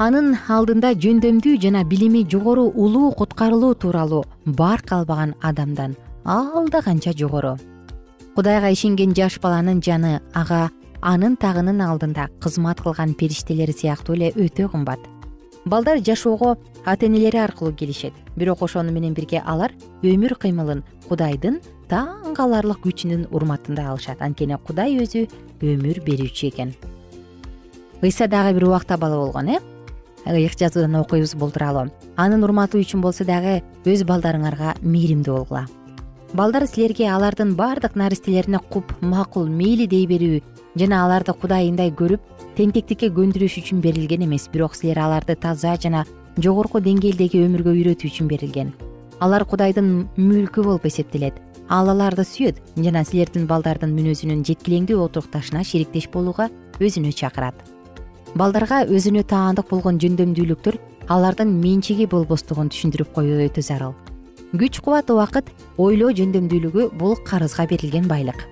анын 0.02 0.34
алдында 0.50 0.96
жөндөмдүү 0.98 1.60
жана 1.62 1.84
билими 1.86 2.24
жогору 2.26 2.72
улуу 2.74 3.12
куткарылуу 3.12 3.76
тууралуу 3.76 4.24
барк 4.46 4.92
албаган 4.98 5.36
адамдан 5.42 5.94
алда 6.26 6.82
канча 6.82 7.14
жогору. 7.14 7.54
Кудайга 8.36 8.74
ишенген 8.74 9.14
жаш 9.14 9.38
баланын 9.40 9.82
жаны 9.82 10.22
ага 10.34 10.72
анын 11.02 11.38
тагынын 11.38 11.86
алдында 11.86 12.32
кызмат 12.42 12.82
кылган 12.82 13.14
периштелер 13.14 13.70
сыяктуу 13.78 14.16
эле 14.16 14.34
өтө 14.34 14.72
кымбат 14.72 15.06
балдар 15.66 16.00
жашоого 16.00 16.58
ата 16.86 17.06
энелери 17.06 17.38
аркылуу 17.38 17.74
келишет. 17.74 18.14
Бирок 18.36 18.62
ошону 18.62 18.92
менен 18.92 19.14
бирге 19.14 19.42
алар 19.46 19.72
өмүр 20.04 20.38
кыймылын 20.38 20.84
кудайдын 21.10 21.60
таң 21.90 22.36
каларлык 22.38 22.84
күчүнүн 22.86 23.28
урматында 23.32 23.90
алышат. 23.90 24.22
Анткени 24.22 24.58
кудай 24.58 24.98
өзү 25.02 25.28
өмүр 25.62 26.02
берүүчү 26.06 26.52
экен. 26.52 26.76
Ыйса 28.02 28.28
дагы 28.28 28.54
бир 28.54 28.68
убакта 28.68 28.98
бала 28.98 29.18
болгон 29.18 29.50
э? 29.50 29.60
Ыйык 30.26 30.58
жазуудан 30.58 30.96
окуйбуз 31.02 31.36
бул 31.36 31.52
тууралуу 31.52 31.92
анын 32.18 32.44
урматы 32.44 32.80
үчүн 32.80 33.02
болсо 33.02 33.26
дагы 33.26 33.62
өз 33.86 34.04
балдарыңарга 34.06 34.76
мээримдүү 34.82 35.34
болгула. 35.34 35.66
Балдар 36.34 36.66
силерге 36.68 37.10
алардын 37.10 37.56
баардык 37.56 37.96
наристелерине 37.96 38.60
куп 38.70 38.92
макул 39.02 39.48
мейли 39.48 39.86
дей 39.88 40.06
берүү 40.08 40.42
жана 40.76 41.06
аларды 41.06 41.34
кудайындай 41.34 41.92
көрүп 41.96 42.22
тентектикке 42.58 43.10
көндүрүш 43.16 43.58
үчүн 43.62 43.82
берилген 43.84 44.26
эмес. 44.26 44.48
Бирок 44.52 44.76
силер 44.76 45.00
аларды 45.00 45.36
таза 45.36 45.76
жана 45.82 46.06
жогорку 46.38 46.82
деңгээлдеги 46.84 47.42
өмүргө 47.46 47.74
үйрөтүү 47.76 48.12
үчүн 48.12 48.30
берилген. 48.32 48.74
Алар 49.24 49.46
кудайдын 49.48 50.08
мүлкү 50.20 50.64
болуп 50.64 50.88
эсептелет. 50.90 51.38
Ал 51.70 51.90
аларды 51.90 52.26
сүйөт 52.28 52.60
жана 52.76 53.06
силердин 53.08 53.48
балдардын 53.48 53.94
мүнөзүнүн 53.96 54.44
жеткилеңдүү 54.46 55.00
отурукташына 55.08 55.64
шериктеш 55.64 56.10
болууга 56.14 56.50
өзүнө 56.80 57.14
чакырат. 57.16 57.56
Балдарга 58.36 58.84
өзүнө 58.86 59.24
таандык 59.24 59.72
болгон 59.72 59.98
жөндөмдүүлүктөр 60.04 60.78
алардын 61.10 61.54
менчиги 61.62 62.10
болбостугун 62.12 62.70
түшүндүрүп 62.74 63.16
коюу 63.16 63.40
өтө 63.48 63.64
зарыл. 63.64 63.96
Күч 64.54 64.82
кубат 64.84 65.10
убакыт 65.10 65.50
ойлоо 65.78 66.12
жөндөмдүүлүгү 66.20 66.92
бул 67.00 67.16
карызга 67.26 67.66
берилген 67.72 68.12
байлык 68.12 68.44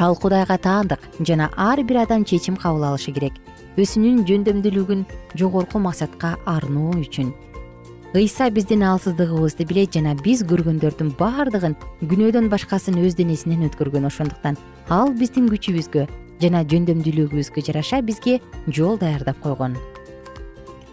ал 0.00 0.16
кудайга 0.16 0.56
таандык 0.56 1.00
жана 1.20 1.50
ар 1.56 1.82
бир 1.84 1.98
адам 2.02 2.24
чечим 2.24 2.56
кабыл 2.56 2.84
алышы 2.88 3.12
керек. 3.12 3.34
Өзүнүн 3.76 4.24
жөндөмдүүлүгүн 4.24 5.04
жогорку 5.36 5.78
максатка 5.78 6.38
арноо 6.46 6.96
үчүн. 7.04 7.34
Ыйса 8.14 8.50
биздин 8.50 8.82
алсыздыгыбызды 8.82 9.66
билет 9.68 9.92
жана 9.94 10.16
биз 10.24 10.42
көргөндөрдүн 10.42 11.12
баардыгын 11.20 11.76
күнөөдөн 12.00 12.48
башкасын 12.50 12.96
өз 13.04 13.14
денесинен 13.14 13.68
өткөргөн 13.68 14.08
ошондуктан 14.08 14.56
ал 14.88 15.12
биздин 15.12 15.46
күчүбүзгө 15.52 16.08
жана 16.40 16.64
жөндөмдүүлүгүбүзгө 16.64 17.62
жараша 17.68 18.00
бизге 18.02 18.40
жол 18.66 18.98
даярдап 18.98 19.38
койгон. 19.44 19.76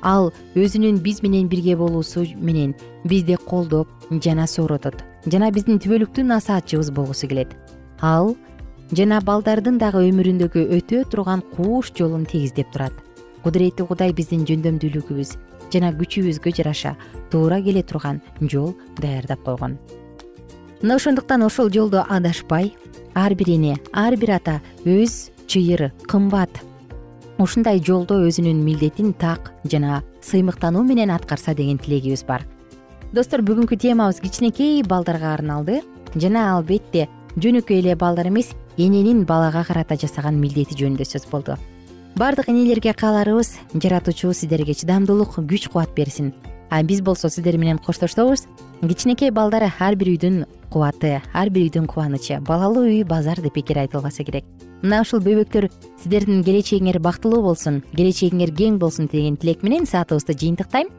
Ал 0.04 0.34
өзүнүн 0.54 1.00
биз 1.02 1.24
менен 1.24 1.48
бирге 1.48 1.78
болуусу 1.80 2.28
менен 2.36 2.76
бизди 3.04 3.40
колдоп 3.48 3.88
жана 4.12 4.46
сооротот 4.46 5.02
жана 5.26 5.50
биздин 5.52 5.80
түбөлүктүү 5.80 6.28
насаатчыбыз 6.28 6.92
болгусу 6.92 7.28
келет. 7.28 7.56
Ал 8.02 8.36
жана 8.96 9.20
балдардын 9.22 9.78
дагы 9.82 10.06
өмүрүндөгү 10.08 10.64
өтө 10.78 11.04
турган 11.12 11.44
кууш 11.56 11.92
жолун 11.98 12.26
тегиздеп 12.26 12.72
турат. 12.72 12.94
Кудуреттүү 13.44 13.88
кудай 13.90 14.14
биздин 14.16 14.46
жөндөмдүүлүгүбүз 14.48 15.34
жана 15.74 15.92
күчүбүзгө 15.98 16.54
жараша 16.60 16.96
туура 17.32 17.60
келе 17.64 17.84
турган 17.84 18.22
жол 18.42 18.74
даярдап 19.02 19.44
койгон. 19.44 19.78
Мына 20.82 20.96
ошондуктан 20.96 21.44
ошол 21.44 21.72
жолдо 21.74 22.06
адашпай 22.08 22.74
ар 23.16 23.36
бир 23.36 23.50
эне 23.50 23.78
ар 23.92 24.16
бир 24.16 24.38
ата 24.38 24.62
өз 24.86 25.32
чыйыр 25.48 25.92
кымбат 26.08 26.62
ушундай 27.38 27.82
жолдо 27.84 28.22
өзүнүн 28.28 28.64
милдетин 28.64 29.14
так 29.14 29.52
жана 29.64 30.04
сыймыктануу 30.22 30.84
менен 30.84 31.12
аткарса 31.12 31.54
деген 31.54 31.78
тилегибиз 31.78 32.24
бар. 32.26 32.46
Достор 33.14 33.42
бүгүнкү 33.42 33.78
темабыз 33.78 34.20
кичинекей 34.20 34.82
балдарга 34.84 35.34
арналды. 35.34 35.82
Жана 36.16 36.56
албетте 36.56 37.08
жөнөкөй 37.38 37.80
эле 37.80 37.96
балдар 37.96 38.28
эмес 38.28 38.56
эненин 38.78 39.26
балага 39.26 39.64
карата 39.64 39.98
жасаган 39.98 40.40
милдети 40.40 40.76
жөнүндө 40.78 41.06
сөз 41.06 41.26
болду. 41.32 41.58
Баардык 42.18 42.50
энелерге 42.50 42.94
кааларыбыз 42.94 43.58
жаратуучубуз 43.74 44.40
сиздерге 44.42 44.74
чыдамдуулук 44.74 45.38
күч 45.38 45.68
кубат 45.70 45.94
берсин. 45.96 46.34
А 46.70 46.84
биз 46.84 47.02
болсо 47.02 47.30
сиздер 47.30 47.58
менен 47.58 47.78
коштошобуз 47.78 48.48
кичинекей 48.82 49.32
балдар 49.32 49.72
ар 49.80 49.96
бир 49.96 50.08
үйдүн 50.16 50.46
кубаты 50.70 51.22
ар 51.34 51.50
бир 51.50 51.68
үйдүн 51.70 51.88
кубанычы 51.88 52.40
балалуу 52.42 52.86
үй 52.86 53.04
базар 53.04 53.40
деп 53.42 53.56
бекер 53.56 53.78
айтылбаса 53.78 54.24
керек. 54.24 54.46
Мына 54.82 55.02
ушул 55.02 55.22
бөбөктөр 55.22 55.70
сиздердин 56.02 56.44
келечегиңер 56.44 57.00
бактылуу 57.00 57.42
болсун 57.42 57.84
келечегиңер 57.96 58.52
кең 58.54 58.78
болсун 58.78 59.08
деген 59.08 59.38
тилек 59.38 59.64
менен 59.64 59.86
саатыбызды 59.86 60.34
жыйынтыктайм 60.34 60.90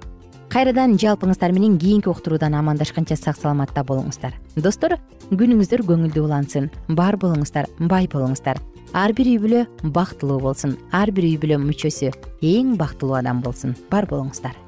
кайрадан 0.53 0.97
жалпыңыздар 1.01 1.53
менен 1.53 1.77
кийинки 1.79 2.09
уктуруудан 2.09 2.57
амандашканча 2.57 3.17
сак 3.17 3.37
саламатта 3.37 3.85
болуңуздар. 3.85 4.37
Достор 4.57 4.97
күнүңүздөр 5.31 5.85
көңүлдүү 5.89 6.25
улансын. 6.25 6.71
Бар 6.89 7.19
болуңуздар 7.21 7.69
бай 7.91 8.09
болуңуздар. 8.09 8.61
Ар 8.97 9.13
бир 9.13 9.29
үй 9.29 9.37
бүлө 9.43 9.67
бактылуу 9.85 10.41
болсун. 10.41 10.79
Ар 10.93 11.13
бир 11.13 11.29
үй 11.29 11.37
бүлө 11.41 11.61
мүчөсү 11.67 12.15
эң 12.41 12.79
бактылуу 12.81 13.21
адам 13.21 13.45
болсун. 13.45 13.77
Бар 13.93 14.09
болуңуздар 14.09 14.68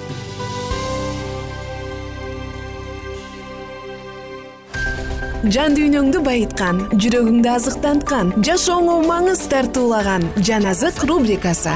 жан 5.49 5.73
дүйнөңдү 5.73 6.21
байыткан 6.21 6.83
жүрөгүңдү 7.01 7.49
азыктанткан 7.49 8.29
жашооңо 8.45 8.99
маңыз 9.07 9.41
тартуулаган 9.49 10.27
жан 10.45 10.67
азык 10.69 11.01
рубрикасы. 11.09 11.73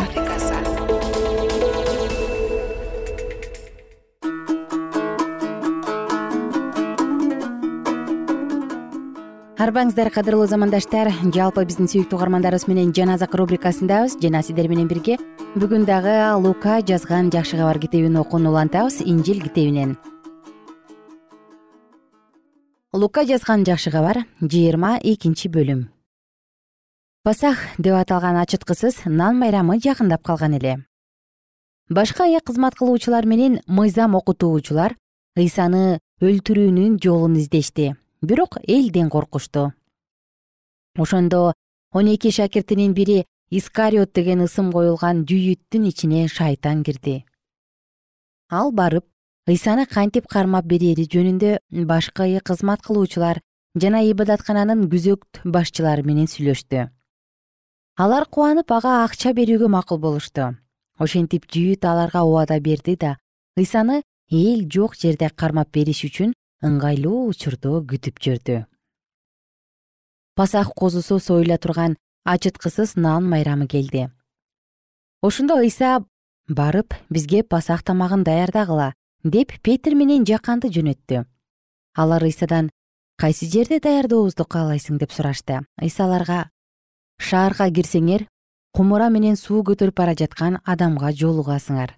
Арбаңыздар 9.58 10.12
кадырлуу 10.14 10.46
замандаштар. 10.46 11.10
Жалпы 11.34 11.66
биздин 11.66 11.90
сүйүктүү 11.90 12.20
угармандарыбыз 12.20 12.68
менен 12.70 12.94
жан 12.94 13.16
азык 13.16 13.34
рубрикасындабыз. 13.34 14.20
Жана 14.22 14.44
сиздер 14.46 14.70
менен 14.70 14.86
бирге 14.92 15.18
бүгүн 15.58 15.90
дагы 15.90 16.20
лука 16.38 16.84
жазган 16.86 17.34
жакшы 17.34 17.58
кабар 17.58 17.82
китебин 17.82 18.20
окууну 18.22 18.54
улантабыз. 18.54 19.02
Инжил 19.02 19.42
китебинен 19.42 19.98
лука 22.96 23.26
жазган 23.28 23.66
жакшы 23.68 23.92
кабар 23.92 24.24
жыйырма 24.40 24.96
экинчи 25.04 25.50
бөлүм. 25.52 25.90
Пасах 27.28 27.60
деп 27.78 27.98
аталган 28.00 28.40
ачыткысыз 28.40 29.04
нан 29.06 29.36
майрамы 29.40 29.80
жакындап 29.84 30.24
калган 30.24 30.56
эле. 30.56 30.78
Башка 31.90 32.24
аяк 32.24 32.46
кызмат 32.48 32.76
кылуучулар 32.80 33.26
менен 33.26 33.60
мыйзам 33.68 34.16
окутуучулар 34.16 34.96
ыйсаны 35.36 36.00
өлтүрүүнүн 36.22 36.96
жолун 37.04 37.36
издешти 37.36 37.96
бирок 38.22 38.58
элден 38.64 39.10
коркушту 39.10 39.74
ошондо 40.96 41.54
он 41.92 42.08
эки 42.08 42.32
шакиртинин 42.32 42.94
бири 42.94 43.26
искариот 43.50 44.14
деген 44.14 44.46
ысым 44.48 44.72
коюлган 44.72 45.26
жүйүттүн 45.28 45.90
ичине 45.90 46.28
шайтан 46.28 46.84
кирди. 46.84 47.26
Ал 48.50 48.72
барып 48.72 49.06
ыйсаны 49.46 49.86
кантип 49.86 50.26
кармап 50.26 50.66
берери 50.66 51.04
жөнүндө 51.06 51.86
башкы 51.86 52.40
кызмат 52.42 52.82
кылуучулар 52.82 53.42
жана 53.78 54.02
ибадаткананын 54.10 54.88
күзөт 54.90 55.42
башчылары 55.46 56.02
менен 56.02 56.26
сүйлөштү. 56.26 56.88
Алар 57.96 58.26
кубанып 58.26 58.72
ага 58.74 59.04
акча 59.04 59.36
берүүгө 59.38 59.70
макул 59.70 60.02
болушту. 60.02 60.56
Ошентип 60.98 61.46
жүйүт 61.46 61.86
аларга 61.86 62.24
убада 62.26 62.58
берди 62.60 62.96
да 62.98 63.18
ыйсаны 63.56 64.02
эл 64.32 64.66
жок 64.66 64.98
жерде 64.98 65.30
кармап 65.30 65.70
бериш 65.72 66.02
үчүн 66.10 66.34
ыңгайлуу 66.66 67.30
учурду 67.30 67.86
күтүп 67.86 68.18
жүрдү. 68.18 68.66
Пасах 70.36 70.74
козусу 70.74 71.20
союла 71.20 71.60
турган 71.62 71.98
ачыткысыз 72.26 72.96
нан 72.98 73.30
майрамы 73.30 73.68
келди. 73.68 74.10
Ошондо 75.22 75.62
ыйса 75.62 76.02
барып 76.50 76.96
бизге 77.10 77.44
пасах 77.44 77.84
тамагын 77.84 78.24
даярдагыла 78.24 78.94
деп 79.26 79.52
петир 79.66 79.96
менен 79.98 80.24
жаканды 80.24 80.70
жөнөттү. 80.70 81.26
Алар 81.98 82.24
ыйсадан 82.24 82.70
кайсы 83.18 83.50
жерде 83.50 83.80
даярдообузду 83.82 84.46
каалайсың? 84.46 85.00
деп 85.02 85.12
сурашты. 85.12 85.66
Ыйса 85.82 86.06
аларга 86.06 86.50
шаарга 87.18 87.70
кирсеңер 87.74 88.28
кумура 88.72 89.10
менен 89.10 89.36
суу 89.36 89.64
көтөрүп 89.64 89.96
бара 89.98 90.14
жаткан 90.14 90.60
адамга 90.64 91.12
жолугасыңар 91.12 91.96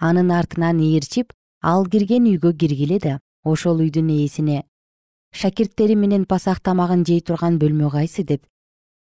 анын 0.00 0.30
артынан 0.34 0.80
ээрчип 0.82 1.32
ал 1.62 1.86
кирген 1.86 2.26
үйгө 2.26 2.52
киргиле 2.58 2.98
да 2.98 3.18
ошол 3.44 3.80
үйдүн 3.86 4.10
ээсине 4.10 4.64
шакирттери 5.32 5.94
менен 5.94 6.26
пасах 6.26 6.60
тамагын 6.60 7.04
жей 7.06 7.20
турган 7.20 7.58
бөлмө 7.58 7.90
кайсы? 7.90 8.24
деп 8.24 8.44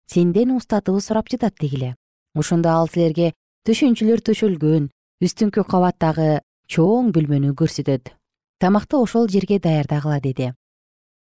сенден 0.07 0.57
устатыбы 0.57 1.01
сурап 1.01 1.29
жатат 1.29 1.55
дегиле. 1.61 1.95
Ошондо 2.35 2.71
ал 2.71 2.89
силерге 2.89 3.33
төшөнчүлөр 3.69 4.25
төшөлгөн 4.25 4.89
үстүңкү 5.23 5.65
кабаттагы 5.69 6.41
чоң 6.69 7.13
бөлмөнү 7.17 7.55
көрсөтөт. 7.57 8.13
Тамакты 8.61 8.99
ошол 9.01 9.29
жерге 9.33 9.59
даярдагыла 9.59 10.21
деди. 10.21 10.53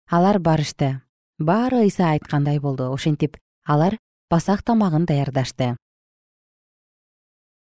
Алар 0.08 0.38
барышты. 0.38 1.02
Баары 1.38 1.82
ыйса 1.84 2.10
айткандай 2.12 2.58
болду. 2.58 2.92
Ошентип 2.92 3.36
алар 3.64 3.98
пасак 4.28 4.62
тамагын 4.62 5.04
даярдашты. 5.04 5.76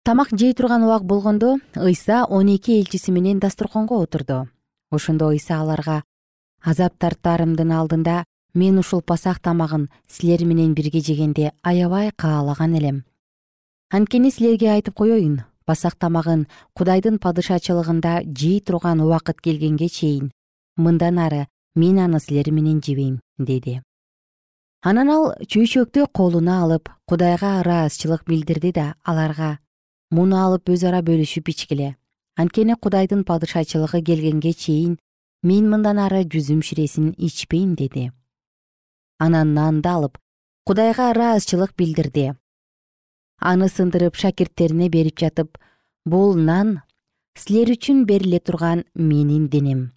Тамак 0.05 0.29
жей 0.31 0.55
турган 0.55 0.85
убак 0.85 1.05
болгондо 1.05 1.57
ыйса 1.75 2.25
он 2.29 2.55
эки 2.55 2.79
элчиси 2.79 3.11
менен 3.11 3.41
дасторконго 3.41 3.99
отурду. 4.01 4.49
Ошондо 4.91 5.31
ыйса 5.31 5.61
аларга 5.61 6.05
азап 6.63 6.95
тартаарымдын 6.99 7.73
алдында 7.73 8.25
мен 8.55 8.79
ушул 8.79 9.03
пасак 9.03 9.41
тамагын 9.41 9.91
силер 10.07 10.45
менен 10.45 10.75
бирге 10.75 11.01
жегенди 11.01 11.51
аябай 11.63 12.13
каалаган 12.17 12.75
элем. 12.75 13.05
Анткени 13.91 14.31
силерге 14.31 14.71
айтып 14.71 14.95
коеюн 14.95 15.43
пасак 15.67 15.95
тамагын 16.03 16.47
кудайдын 16.77 17.19
падышачылыгында 17.19 18.13
жей 18.41 18.61
турган 18.61 19.01
убакыт 19.05 19.41
келгенге 19.45 19.89
чейин 19.89 20.31
мындан 20.77 21.19
ары 21.19 21.47
мен 21.75 21.99
аны 21.99 22.21
силер 22.21 22.51
менен 22.51 22.81
жебейм 22.81 23.21
деди. 23.39 23.83
Анан 24.83 25.11
ал 25.11 25.25
чөйчөктү 25.53 26.07
колуна 26.13 26.63
алып 26.63 26.89
кудайга 27.11 27.61
ыраазычылык 27.61 28.23
билдирди 28.31 28.73
да 28.73 28.95
аларга 29.03 29.59
муну 30.11 30.37
алып 30.39 30.71
өз 30.71 30.85
ара 30.87 31.03
бөлүшүп 31.03 31.51
ичкиле. 31.51 31.97
Анткени 32.37 32.77
кудайдын 32.79 33.25
падышачылыгы 33.25 34.03
келгенге 34.07 34.53
чейин 34.53 34.99
мен 35.43 35.69
мындан 35.73 35.99
ары 35.99 36.23
жүзүм 36.25 36.63
ширесин 36.63 37.15
ичпейм 37.19 37.75
деди. 37.75 38.13
Анан 39.19 39.55
нанды 39.55 39.89
алып 39.89 40.19
кудайга 40.65 41.11
ыраазычылык 41.11 41.75
билдирди 41.77 42.35
аны 43.38 43.68
сындырып 43.68 44.16
шакирттерине 44.16 44.88
берип 44.88 45.18
жатып 45.18 45.59
бул 46.05 46.37
нан 46.37 46.81
силер 47.37 47.72
үчүн 47.75 48.05
бериле 48.07 48.40
турган 48.40 48.85
менин 48.94 49.49
денем. 49.49 49.92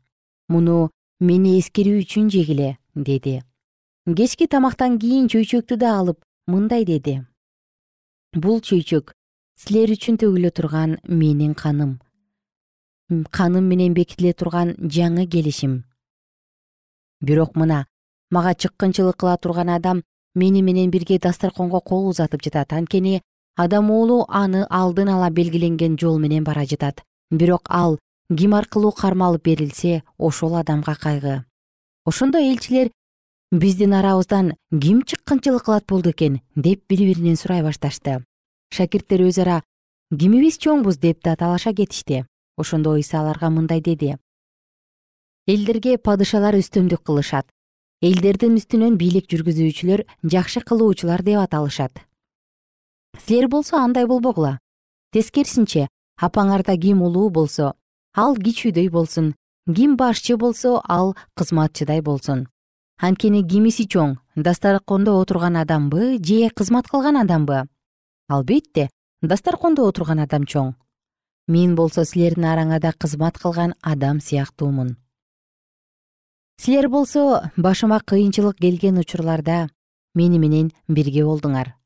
Муну 0.49 0.89
мени 1.19 1.59
эскерүү 1.59 2.01
үчүн 2.03 2.29
жегиле 2.29 2.77
деди. 2.95 3.41
Кечки 4.05 4.47
тамактан 4.47 4.97
кийин 4.99 5.27
чөйчөктү 5.29 5.77
да 5.77 5.95
алып 5.99 6.23
мындай 6.47 6.85
деди. 6.85 7.21
Бул 8.33 8.59
чөйчөк 8.59 9.13
силер 9.59 9.93
үчүн 9.93 10.17
төгүлө 10.19 10.51
турган 10.51 10.97
менин 11.03 11.53
каным. 11.53 11.99
Каным 13.31 13.69
менен 13.69 13.93
бекитиле 13.93 14.33
турган 14.33 14.75
жаңы 14.79 15.27
келишим. 15.27 15.83
Бирок 17.21 17.55
мына 17.55 17.85
мага 18.31 18.53
чыккынчылык 18.53 19.17
кыла 19.17 19.37
турган 19.37 19.69
адам 19.69 20.03
мени 20.35 20.61
менен 20.61 20.91
бирге 20.91 21.19
дасторконго 21.19 21.81
кол 21.81 22.07
узатып 22.09 22.41
жатат. 22.43 22.73
Анткени 22.73 23.21
адам 23.59 23.91
уулу 23.91 24.23
аны 24.29 24.61
алдын 24.69 25.09
ала 25.11 25.29
белгиленген 25.29 25.97
жол 25.99 26.17
менен 26.17 26.43
бара 26.43 26.63
жатат. 26.65 27.03
Бирок 27.29 27.67
ал 27.69 27.99
ким 28.37 28.53
аркылуу 28.55 28.91
кармалып 28.91 29.43
берилсе 29.43 30.03
ошол 30.17 30.55
адамга 30.55 30.95
кайгы. 30.95 31.43
Ошондо 32.05 32.39
элчилер 32.39 32.91
биздин 33.51 33.93
арабыздан 33.93 34.53
ким 34.71 35.01
чыккынчылык 35.01 35.65
кылат 35.65 35.85
болду 35.89 36.11
экен? 36.11 36.39
деп 36.55 36.87
бири 36.87 37.05
биринен 37.09 37.35
сурай 37.35 37.61
башташты. 37.61 38.23
Шакирттер 38.71 39.27
өз 39.27 39.41
ара 39.41 39.61
кимибиз 40.17 40.57
чоңбуз? 40.57 40.97
деп 40.97 41.21
да 41.21 41.35
талаша 41.35 41.73
кетишти. 41.73 42.25
Ошондо 42.57 42.95
ыйса 42.95 43.19
аларга 43.19 43.49
мындай 43.49 43.81
деди. 43.81 44.15
Элдерге 45.47 45.97
падышалар 45.97 46.55
үстөмдүк 46.55 47.03
кылышат. 47.03 47.45
Элдердин 48.01 48.55
үстүнөн 48.55 48.95
бийлик 48.95 49.27
жүргүзүүчүлөр 49.27 50.05
жакшы 50.23 50.61
кылуучулар 50.61 51.23
деп 51.23 51.43
аталышат 51.43 52.05
силер 53.17 53.47
болсо 53.47 53.77
андай 53.77 54.05
болбогула. 54.05 54.59
Тескерисинче 55.13 55.87
апаңарда 56.21 56.75
ким 56.77 57.01
улуу 57.01 57.29
болсо 57.29 57.73
ал 58.13 58.35
кичүүдөй 58.35 58.89
болсун 58.89 59.33
ким 59.65 59.95
башчы 59.97 60.37
болсо 60.37 60.81
ал 60.87 61.15
кызматчыдай 61.35 62.01
болсун. 62.01 62.47
Анткени 62.99 63.43
кимиси 63.47 63.85
чоң 63.87 64.17
дасторкондо 64.35 65.15
отурган 65.21 65.55
адамбы 65.57 66.17
же 66.19 66.49
кызмат 66.49 66.87
кылган 66.87 67.17
адамбы? 67.17 67.63
Албетте 68.27 68.89
дасторкондо 69.21 69.87
отурган 69.87 70.19
адам 70.19 70.43
чоң. 70.43 70.73
Мен 71.47 71.75
болсо 71.75 72.03
силердин 72.05 72.45
араңарда 72.45 72.93
кызмат 72.93 73.39
кылган 73.39 73.73
адам 73.81 74.19
сыяктуумун. 74.19 74.97
Силер 76.59 76.89
болсо 76.89 77.51
башыма 77.55 78.01
кыйынчылык 78.01 78.59
келген 78.59 78.99
учурларда 78.99 79.69
мени 80.13 80.37
менен 80.37 80.73
бирге 80.87 81.23
болдуңар 81.23 81.78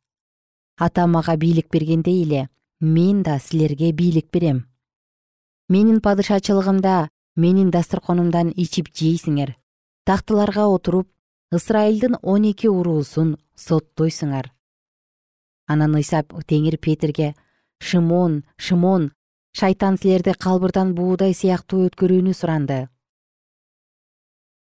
атам 0.78 1.12
мага 1.12 1.36
бийлик 1.38 1.70
бергендей 1.72 2.24
эле 2.24 2.50
мен 2.80 3.24
да 3.24 3.40
силерге 3.40 3.92
бийлик 3.92 4.32
берем. 4.32 4.66
Менин 5.70 6.02
падышачылыгымда 6.02 7.10
менин 7.36 7.72
дасторконумдан 7.72 8.54
ичип 8.56 8.90
жейсиңер. 8.94 9.56
Тактыларга 10.06 10.68
отуруп 10.68 11.08
ысрайылдын 11.52 12.18
он 12.22 12.44
эки 12.52 12.68
уруусун 12.68 13.38
соттойсуңар. 13.56 14.52
Анан 15.68 15.96
ыйса 15.96 16.24
теңир 16.24 16.78
петирге 16.78 17.36
шымон 17.80 18.44
шайтан 19.54 19.98
силерди 19.98 20.34
калбырдан 20.34 20.96
буудай 20.96 21.34
сыяктуу 21.34 21.86
өткөрүүнү 21.88 22.34
суранды 22.34 22.88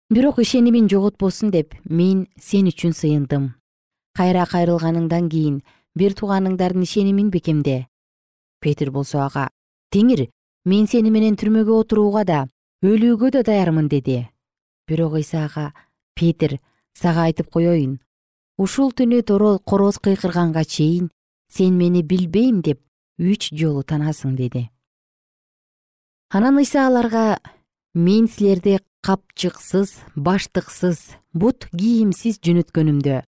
бирок 0.10 0.38
ишенимиң 0.40 0.88
жоготпосун 0.88 1.52
деп 1.52 1.74
мен 1.84 2.28
сен 2.40 2.70
үчүн 2.72 2.94
сыйындым. 2.96 3.50
Кайра 4.16 4.46
кайрылганыңдан 4.48 5.28
кийин 5.30 5.58
бир 5.98 6.14
тууганыңдардын 6.18 6.86
ишенимин 6.86 7.30
бекемде 7.34 7.88
петир 8.62 8.92
болсо 8.92 9.24
ага 9.26 9.50
теңир 9.94 10.28
мен 10.66 10.88
сени 10.88 11.12
менен 11.12 11.38
түрмөгө 11.40 11.82
отурууга 11.82 12.24
да 12.28 12.40
өлүүгө 12.84 13.32
да 13.34 13.42
даярмын 13.44 13.88
деди. 13.90 14.28
Бирок 14.88 15.16
ыйса 15.18 15.46
ага 15.46 15.74
петир 16.16 16.60
сага 16.94 17.28
айтып 17.28 17.50
коеюн 17.52 18.00
ушул 18.58 18.92
түнү 18.92 19.22
короз 19.66 19.98
кыйкырганга 20.00 20.64
чейин 20.66 21.10
сен 21.50 21.78
мени 21.78 22.04
билбейм 22.04 22.62
деп 22.62 22.80
үч 23.18 23.50
жолу 23.54 23.84
таанасың 23.84 24.36
деди. 24.36 24.70
Анан 26.30 26.58
ыйса 26.58 26.88
аларга 26.88 27.40
мен 27.94 28.28
силерди 28.28 28.80
капчыксыз 29.02 29.96
баштыксыз 30.16 31.16
бут 31.34 31.70
кийимсиз 31.72 32.40
жөнөткөнүмдө 32.44 33.24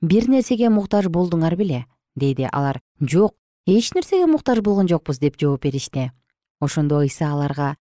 бир 0.00 0.28
нерсеге 0.28 0.70
муктаж 0.70 1.08
болдуңар 1.12 1.56
беле 1.56 1.84
деди 2.18 2.48
алар 2.52 2.80
жок 3.00 3.34
эч 3.66 3.92
нерсеге 3.94 4.26
муктаж 4.26 4.60
болгон 4.60 4.88
жокпуз 4.88 5.18
деп 5.18 5.38
жооп 5.40 5.62
беришти. 5.62 6.12
Ошондо 6.60 7.00
ыйса 7.00 7.32
аларга 7.32 7.76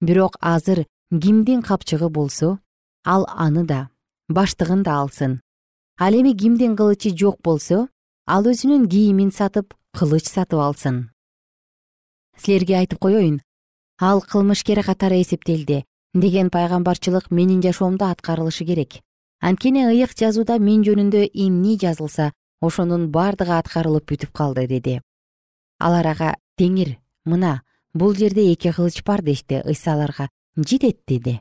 бирок 0.00 0.36
азыр 0.40 0.86
кимдин 1.10 1.62
капчыгы 1.62 2.08
болсо 2.08 2.58
ал 3.04 3.26
аны 3.28 3.64
да 3.64 3.88
баштыгын 4.28 4.82
да 4.82 5.00
алсын. 5.00 5.40
Ал 5.98 6.12
эми 6.12 6.32
кимдин 6.36 6.76
кылычы 6.76 7.16
жок 7.16 7.40
болсо 7.42 7.88
ал 8.26 8.44
өзүнүн 8.44 8.88
кийимин 8.88 9.32
сатып 9.32 9.74
кылыч 9.96 10.26
сатып 10.28 10.60
алсын 10.60 11.10
силерге 12.38 12.76
айтып 12.78 12.98
коеюн 13.02 13.40
ал 13.98 14.20
кылмышкер 14.22 14.82
катары 14.84 15.20
эсептелди 15.22 15.84
деген 16.14 16.50
пайгамбарчылык 16.50 17.30
менин 17.30 17.62
жашоомдо 17.62 18.10
аткарылышы 18.10 18.64
керек. 18.64 19.00
Анткени 19.40 19.84
ыйык 19.86 20.14
жазууда 20.18 20.58
мен 20.58 20.82
жөнүндө 20.82 21.28
эмне 21.32 21.76
жазылса 21.78 22.32
ошонун 22.60 23.08
бардыгы 23.10 23.54
аткарылып 23.58 24.06
бүтүп 24.10 24.32
калды 24.32 24.66
деди. 24.66 25.00
Алар 25.78 26.06
ага 26.12 26.34
теңир 26.58 26.96
мына 27.24 27.62
бул 27.94 28.14
жерде 28.14 28.52
эки 28.52 28.72
кылыч 28.72 29.02
бар 29.04 29.22
дешти 29.22 29.62
ыйса 29.64 29.92
аларга 29.94 30.28
жетет 30.56 31.00
деди. 31.06 31.40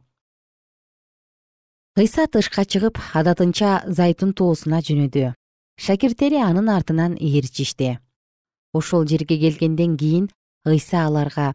Ыйса 1.98 2.28
тышка 2.28 2.66
чыгып 2.66 3.00
адатынча 3.14 3.84
зайтун 3.88 4.34
тоосуна 4.34 4.82
жөнөдү. 4.86 5.34
Шакирттери 5.78 6.38
анын 6.42 6.70
артынан 6.70 7.18
ээрчишти 7.18 7.98
ошол 8.74 9.08
жерге 9.08 9.38
келгенден 9.38 9.98
кийин 9.98 10.30
ыйса 10.66 11.06
аларга 11.08 11.54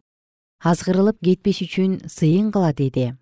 азгырылып 0.71 1.19
кетпеш 1.25 1.63
үчүн 1.67 1.93
сыйын 2.09 2.51
кыла 2.55 2.73
деди 2.73 3.13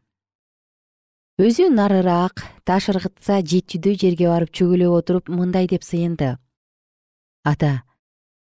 өзү 1.41 1.71
нарыраак 1.73 2.43
таш 2.69 2.91
ыргытса 2.93 3.39
жетчүдөй 3.51 3.97
жерге 4.03 4.27
барып 4.29 4.51
чөгөлөп 4.53 4.97
отуруп 4.99 5.31
мындай 5.33 5.69
деп 5.71 5.87
сыйынды. 5.87 6.37
Ата 7.45 7.81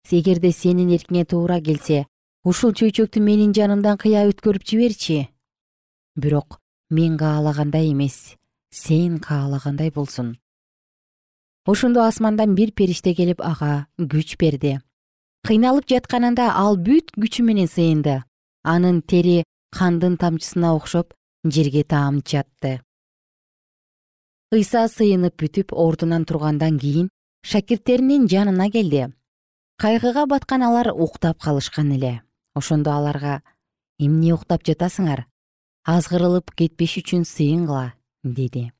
эгерде 0.09 0.53
сенин 0.53 0.89
эркиңе 0.97 1.27
туура 1.29 1.59
келсе 1.61 2.07
ушул 2.45 2.73
чөйчөктү 2.73 3.21
менин 3.21 3.53
жанымдан 3.53 4.01
кыя 4.01 4.25
өткөрүп 4.31 4.65
жиберчи? 4.65 5.29
Бирок 6.17 6.61
мен 6.89 7.19
каалагандай 7.21 7.93
эмес 7.93 8.37
сен 8.71 9.19
каалагандай 9.19 9.91
болсун 9.91 10.39
ошондо 11.67 12.07
асмандан 12.07 12.55
бир 12.55 12.73
периште 12.73 13.13
келип 13.13 13.45
ага 13.45 13.89
күч 13.99 14.39
берди 14.41 14.79
кыйналып 15.45 15.85
жатканында 15.93 16.49
ал 16.65 16.81
бүт 16.81 17.13
күчү 17.15 17.45
менен 17.45 17.69
сыйынды. 17.69 18.23
Анын 18.65 19.03
тери 19.03 19.45
кандын 19.71 20.17
тамчысына 20.17 20.73
окшоп 20.75 21.13
жерге 21.51 21.85
жатты 21.85 22.81
ыйса 24.55 24.87
сыйынып 24.87 25.35
бүтүп 25.43 25.73
ордунан 25.75 26.25
тургандан 26.25 26.79
кийин 26.79 27.09
шакирттеринин 27.43 28.29
жанына 28.31 28.71
келди. 28.71 29.09
Кайгыга 29.77 30.27
баткан 30.27 30.63
алар 30.63 30.93
уктап 30.95 31.43
калышкан 31.43 31.93
эле. 31.93 32.23
Ошондо 32.55 32.93
аларга 32.93 33.43
эмне 33.99 34.33
уктап 34.35 34.63
жатасыңар? 34.63 35.27
Азгырылып 35.85 36.55
кетпеш 36.55 36.97
үчүн 37.03 37.27
сыйынгыла 37.27 37.93
деди. 38.23 38.71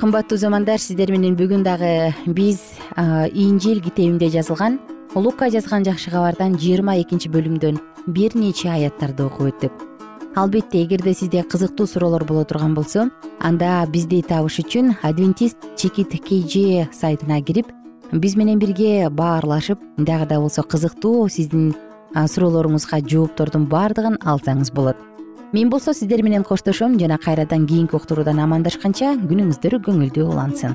Кымбаттуу 0.00 0.36
замандар 0.36 0.78
сиздер 0.78 1.10
менен 1.10 1.36
бүгүн 1.36 1.64
дагы 1.64 2.12
биз 2.26 2.60
инжил 3.32 3.80
китебинде 3.80 4.28
жазылган 4.28 4.78
лука 5.14 5.48
жазган 5.50 5.84
жакшы 5.86 6.10
кабардан 6.10 6.56
жыйырма 6.58 6.96
экинчи 6.98 7.30
бөлүмдөн 7.30 7.78
бир 8.06 8.34
нече 8.34 8.68
аяттарды 8.72 9.24
окуп 9.28 9.52
өттүк. 9.52 9.72
Албетте 10.34 10.82
эгерде 10.82 11.14
сизде 11.14 11.42
кызыктуу 11.42 11.86
суроолор 11.86 12.24
боло 12.24 12.44
турган 12.44 12.74
болсо 12.74 13.08
анда 13.38 13.86
бизди 13.86 14.22
табыш 14.26 14.58
үчүн 14.64 14.96
адвентист 15.02 15.56
чекит 15.76 16.10
kg 16.18 16.88
сайтына 16.90 17.40
кирип 17.42 17.70
биз 18.10 18.34
менен 18.34 18.58
бирге 18.58 19.08
баарлашып 19.08 19.78
дагы 19.98 20.26
да 20.26 20.40
болсо 20.40 20.62
кызыктуу 20.62 21.28
сиздин 21.28 21.74
суроолоруңузга 22.14 22.98
жооптордун 23.06 23.68
баардыгын 23.70 24.18
алсаңыз 24.18 24.72
болот. 24.74 24.96
Мен 25.52 25.70
болсо 25.70 25.94
сиздер 25.94 26.22
менен 26.22 26.42
коштошом 26.42 26.98
жана 26.98 27.18
кайрадан 27.18 27.66
кийинки 27.66 27.94
уктуруудан 27.94 28.42
амандашканча 28.42 29.14
күнүңүздөр 29.30 29.78
көңүлдүү 29.86 30.26
улансын 30.26 30.74